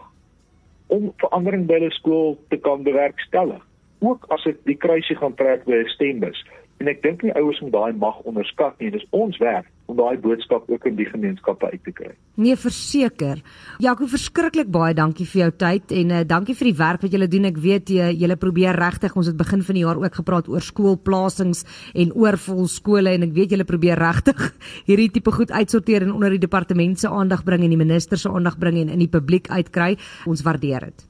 om 0.94 1.10
verandering 1.24 1.66
by 1.70 1.80
hulle 1.80 1.94
skool 1.98 2.36
te 2.54 2.60
kan 2.62 2.86
bewerkstellig 2.86 3.64
ook 4.06 4.28
as 4.36 4.46
dit 4.46 4.60
die 4.70 4.78
kruisie 4.78 5.18
gaan 5.18 5.34
trek 5.40 5.66
by 5.66 5.82
'n 5.82 5.94
stembus 5.96 6.44
en 6.84 6.90
ek 6.92 7.02
dink 7.06 7.24
nie 7.24 7.34
ouers 7.40 7.62
moet 7.64 7.74
daai 7.74 7.96
mag 8.00 8.18
onderskat 8.28 8.76
nie 8.84 8.92
dis 8.94 9.06
ons 9.16 9.38
werk 9.40 9.70
om 9.86 9.98
daai 10.00 10.18
boodskap 10.22 10.66
ook 10.72 10.88
in 10.90 10.96
die 10.98 11.06
gemeenskappe 11.06 11.70
uit 11.70 11.82
te 11.86 11.92
kry. 11.94 12.12
Nee, 12.42 12.56
verseker. 12.58 13.42
Jaco, 13.84 14.08
verskriklik 14.10 14.72
baie 14.74 14.96
dankie 14.98 15.28
vir 15.30 15.44
jou 15.44 15.50
tyd 15.62 15.94
en 15.94 16.12
uh, 16.12 16.24
dankie 16.26 16.56
vir 16.58 16.72
die 16.72 16.78
werk 16.80 17.06
wat 17.06 17.14
julle 17.14 17.28
doen. 17.30 17.46
Ek 17.52 17.60
weet 17.62 17.92
jy 17.94 18.08
julle 18.18 18.38
probeer 18.42 18.78
regtig. 18.82 19.14
Ons 19.16 19.30
het 19.30 19.38
begin 19.38 19.62
van 19.68 19.78
die 19.78 19.84
jaar 19.86 20.02
ook 20.02 20.18
gepraat 20.20 20.50
oor 20.50 20.66
skoolplasings 20.66 21.62
en 21.94 22.16
oorvol 22.18 22.66
skole 22.72 23.14
en 23.14 23.28
ek 23.28 23.36
weet 23.38 23.54
julle 23.56 23.68
probeer 23.70 24.02
regtig 24.02 24.42
hierdie 24.90 25.12
tipe 25.14 25.34
goed 25.36 25.54
uitsorteer 25.54 26.08
en 26.08 26.16
onder 26.18 26.34
die 26.34 26.42
departement 26.42 27.00
se 27.00 27.12
aandag 27.12 27.46
bring 27.46 27.64
en 27.66 27.76
die 27.76 27.82
minister 27.82 28.20
se 28.20 28.32
aandag 28.32 28.58
bring 28.58 28.82
en 28.82 28.90
in 28.90 29.06
die 29.06 29.12
publiek 29.12 29.52
uitkry. 29.54 29.94
Ons 30.26 30.44
waardeer 30.48 30.90
dit. 30.90 31.08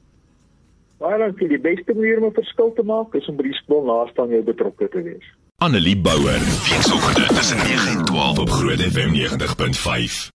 Baie 1.00 1.16
dankie. 1.20 1.48
Die 1.48 1.60
beste 1.60 1.96
manier 1.96 2.20
om 2.20 2.28
'n 2.28 2.36
verskil 2.36 2.72
te 2.76 2.84
maak 2.84 3.14
is 3.14 3.28
om 3.28 3.36
by 3.36 3.48
die 3.48 3.58
skool 3.64 3.84
naaste 3.88 4.20
aan 4.20 4.36
jou 4.36 4.44
betrokke 4.44 4.88
te 4.88 5.02
wees. 5.02 5.26
Annelie 5.58 5.96
Bouwer, 5.96 6.40
weekoggend 6.68 7.36
tussen 7.36 7.56
9 7.56 7.88
en 7.88 8.04
12 8.04 8.38
op 8.38 8.50
Groot 8.50 8.80
FM 8.80 9.14
90.5. 9.14 10.34